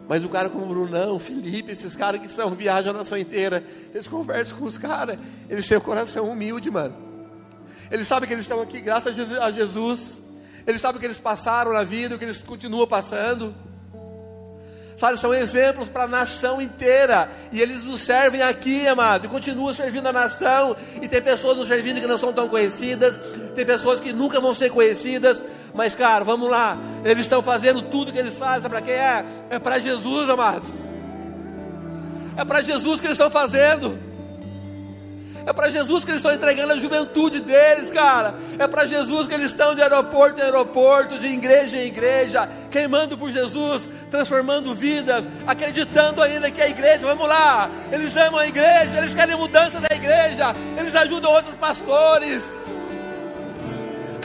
Mas 0.09 0.23
o 0.23 0.29
cara 0.29 0.49
como 0.49 0.65
o 0.65 0.67
Brunão, 0.67 1.19
Felipe, 1.19 1.71
esses 1.71 1.95
caras 1.95 2.19
que 2.19 2.27
são, 2.27 2.49
viajam 2.49 2.95
a 2.95 2.97
nação 2.97 3.15
inteira, 3.15 3.63
eles 3.93 4.07
conversam 4.07 4.57
com 4.57 4.65
os 4.65 4.75
caras, 4.75 5.19
eles 5.47 5.67
têm 5.67 5.77
o 5.77 5.81
coração 5.81 6.27
humilde, 6.27 6.71
mano. 6.71 6.95
Eles 7.91 8.07
sabem 8.07 8.27
que 8.27 8.33
eles 8.33 8.45
estão 8.45 8.59
aqui 8.59 8.81
graças 8.81 9.15
a 9.39 9.51
Jesus. 9.51 10.19
Eles 10.65 10.81
sabem 10.81 10.97
o 10.97 10.99
que 10.99 11.05
eles 11.05 11.19
passaram 11.19 11.73
na 11.73 11.83
vida, 11.83 12.15
o 12.15 12.17
que 12.17 12.25
eles 12.25 12.41
continuam 12.41 12.87
passando. 12.87 13.53
sabe, 14.97 15.19
são 15.19 15.31
exemplos 15.31 15.87
para 15.89 16.05
a 16.05 16.07
nação 16.07 16.59
inteira. 16.59 17.29
E 17.51 17.61
eles 17.61 17.83
nos 17.83 18.01
servem 18.01 18.41
aqui, 18.41 18.87
amado, 18.87 19.27
e 19.27 19.29
continuam 19.29 19.71
servindo 19.75 20.07
a 20.07 20.13
nação. 20.13 20.75
E 21.03 21.07
tem 21.07 21.21
pessoas 21.21 21.55
nos 21.55 21.67
servindo 21.67 22.01
que 22.01 22.07
não 22.07 22.17
são 22.17 22.33
tão 22.33 22.49
conhecidas, 22.49 23.19
tem 23.53 23.63
pessoas 23.63 23.99
que 23.99 24.11
nunca 24.11 24.39
vão 24.39 24.55
ser 24.55 24.71
conhecidas. 24.71 25.41
Mas, 25.73 25.95
cara, 25.95 26.23
vamos 26.23 26.49
lá, 26.49 26.77
eles 27.03 27.23
estão 27.23 27.41
fazendo 27.41 27.81
tudo 27.83 28.11
que 28.11 28.19
eles 28.19 28.37
fazem, 28.37 28.69
para 28.69 28.81
quem 28.81 28.93
é? 28.93 29.25
É 29.49 29.59
para 29.59 29.79
Jesus, 29.79 30.29
amado. 30.29 30.63
É 32.35 32.45
para 32.45 32.61
Jesus 32.61 32.99
que 32.99 33.07
eles 33.07 33.17
estão 33.17 33.29
fazendo. 33.29 34.09
É 35.45 35.53
para 35.53 35.69
Jesus 35.69 36.03
que 36.03 36.11
eles 36.11 36.19
estão 36.19 36.31
entregando 36.31 36.73
a 36.73 36.77
juventude 36.77 37.39
deles, 37.39 37.89
cara. 37.89 38.35
É 38.57 38.67
para 38.67 38.85
Jesus 38.85 39.27
que 39.27 39.33
eles 39.33 39.47
estão 39.47 39.73
de 39.73 39.81
aeroporto 39.81 40.39
em 40.39 40.43
aeroporto, 40.43 41.17
de 41.17 41.27
igreja 41.27 41.77
em 41.77 41.87
igreja, 41.87 42.47
queimando 42.69 43.17
por 43.17 43.31
Jesus, 43.31 43.87
transformando 44.11 44.75
vidas, 44.75 45.25
acreditando 45.47 46.21
ainda 46.21 46.51
que 46.51 46.61
a 46.61 46.69
igreja, 46.69 46.99
vamos 47.07 47.27
lá, 47.27 47.69
eles 47.91 48.15
amam 48.15 48.39
a 48.39 48.47
igreja, 48.47 48.97
eles 48.97 49.13
querem 49.13 49.35
mudança 49.35 49.79
da 49.79 49.95
igreja, 49.95 50.55
eles 50.77 50.95
ajudam 50.95 51.31
outros 51.31 51.55
pastores. 51.55 52.59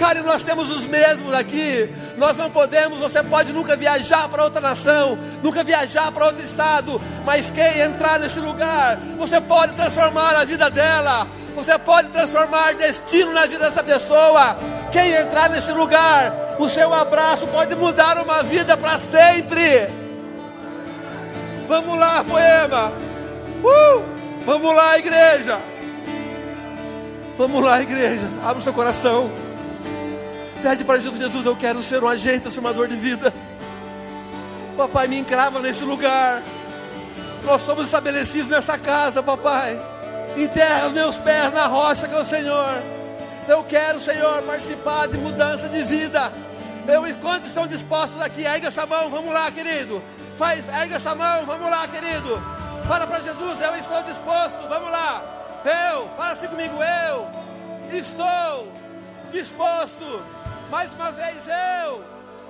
Cara, 0.05 0.19
e 0.19 0.23
nós 0.23 0.43
temos 0.43 0.69
os 0.69 0.85
mesmos 0.85 1.33
aqui. 1.33 1.91
Nós 2.19 2.37
não 2.37 2.51
podemos, 2.51 2.99
você 2.99 3.23
pode 3.23 3.55
nunca 3.55 3.75
viajar 3.75 4.29
para 4.29 4.45
outra 4.45 4.61
nação, 4.61 5.19
nunca 5.43 5.65
viajar 5.65 6.13
para 6.13 6.27
outro 6.27 6.45
estado, 6.45 7.01
mas 7.25 7.51
quem 7.51 7.81
entrar 7.81 8.21
nesse 8.21 8.39
lugar, 8.39 8.99
você 9.17 9.41
pode 9.41 9.73
transformar 9.73 10.37
a 10.37 10.45
vida 10.45 10.69
dela, 10.69 11.27
você 11.55 11.79
pode 11.79 12.11
transformar 12.11 12.75
destino 12.75 13.33
na 13.33 13.47
vida 13.47 13.65
dessa 13.65 13.83
pessoa. 13.83 14.59
Quem 14.93 15.11
entrar 15.11 15.49
nesse 15.49 15.73
lugar, 15.73 16.35
o 16.59 16.69
seu 16.69 16.93
abraço 16.93 17.47
pode 17.47 17.75
mudar 17.75 18.19
uma 18.19 18.43
vida 18.43 18.77
para 18.77 18.99
sempre. 18.99 19.89
Vamos 21.67 21.99
lá, 21.99 22.23
poema. 22.23 22.93
Uh! 23.65 24.05
Vamos 24.45 24.77
lá, 24.77 24.99
igreja. 24.99 25.59
Vamos 27.39 27.65
lá, 27.65 27.81
igreja. 27.81 28.29
Abra 28.45 28.59
o 28.59 28.61
seu 28.61 28.75
coração. 28.75 29.44
Pede 30.65 30.83
para 30.83 30.99
Jesus, 30.99 31.19
Jesus, 31.19 31.45
eu 31.45 31.55
quero 31.55 31.83
ser 31.83 32.03
um 32.03 32.09
agente 32.09 32.41
transformador 32.41 32.89
de 32.89 32.97
vida. 32.97 33.35
Papai, 34.75 35.07
me 35.07 35.19
encrava 35.19 35.61
nesse 35.61 35.85
lugar. 35.85 36.43
Nós 37.45 37.61
somos 37.61 37.85
estabelecidos 37.85 38.49
nessa 38.49 38.79
casa, 38.79 39.23
papai. 39.23 39.79
Enterra 40.35 40.87
os 40.87 40.93
meus 40.95 41.17
pés 41.17 41.53
na 41.53 41.67
rocha 41.67 42.09
que 42.09 42.15
é 42.15 42.19
o 42.19 42.25
Senhor. 42.25 42.83
Eu 43.47 43.63
quero, 43.65 44.01
Senhor, 44.01 44.43
participar 44.45 45.07
de 45.07 45.19
mudança 45.19 45.69
de 45.69 45.83
vida. 45.83 46.33
Eu 46.89 47.07
e 47.07 47.13
quantos 47.13 47.49
estão 47.49 47.67
dispostos 47.67 48.19
aqui? 48.23 48.47
Ergue 48.47 48.69
essa 48.69 48.87
mão, 48.87 49.11
vamos 49.11 49.35
lá, 49.35 49.51
querido. 49.51 50.03
Faz, 50.39 50.67
ergue 50.67 50.95
essa 50.95 51.15
mão, 51.15 51.45
vamos 51.45 51.71
lá, 51.71 51.87
querido. 51.89 52.43
Fala 52.89 53.07
para 53.07 53.21
Jesus, 53.21 53.61
eu 53.61 53.77
estou 53.77 54.03
disposto, 54.05 54.67
vamos 54.67 54.91
lá. 54.91 55.23
Eu, 55.93 56.09
fala 56.17 56.33
assim 56.33 56.49
comigo, 56.49 56.75
eu 56.83 57.29
estou 57.99 58.73
disposto 59.31 60.44
mais 60.75 60.93
uma 60.95 61.13
vez 61.13 61.39
eu 61.47 62.05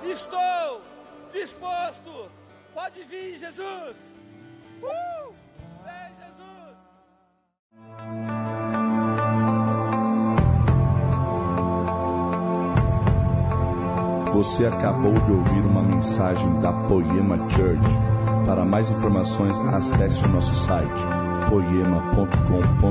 estou 0.09 0.81
disposto. 1.31 2.31
Pode 2.73 3.03
vir, 3.03 3.37
Jesus. 3.37 3.95
Uh! 4.81 5.31
Vem, 5.83 6.09
Jesus. 6.23 6.75
Você 14.33 14.65
acabou 14.65 15.13
de 15.13 15.31
ouvir 15.31 15.61
uma 15.67 15.83
mensagem 15.83 16.59
da 16.61 16.73
Poema 16.73 17.37
Church. 17.49 17.79
Para 18.47 18.65
mais 18.65 18.89
informações, 18.89 19.59
acesse 19.59 20.25
o 20.25 20.29
nosso 20.29 20.55
site 20.65 21.05
poema.com.br 21.47 22.85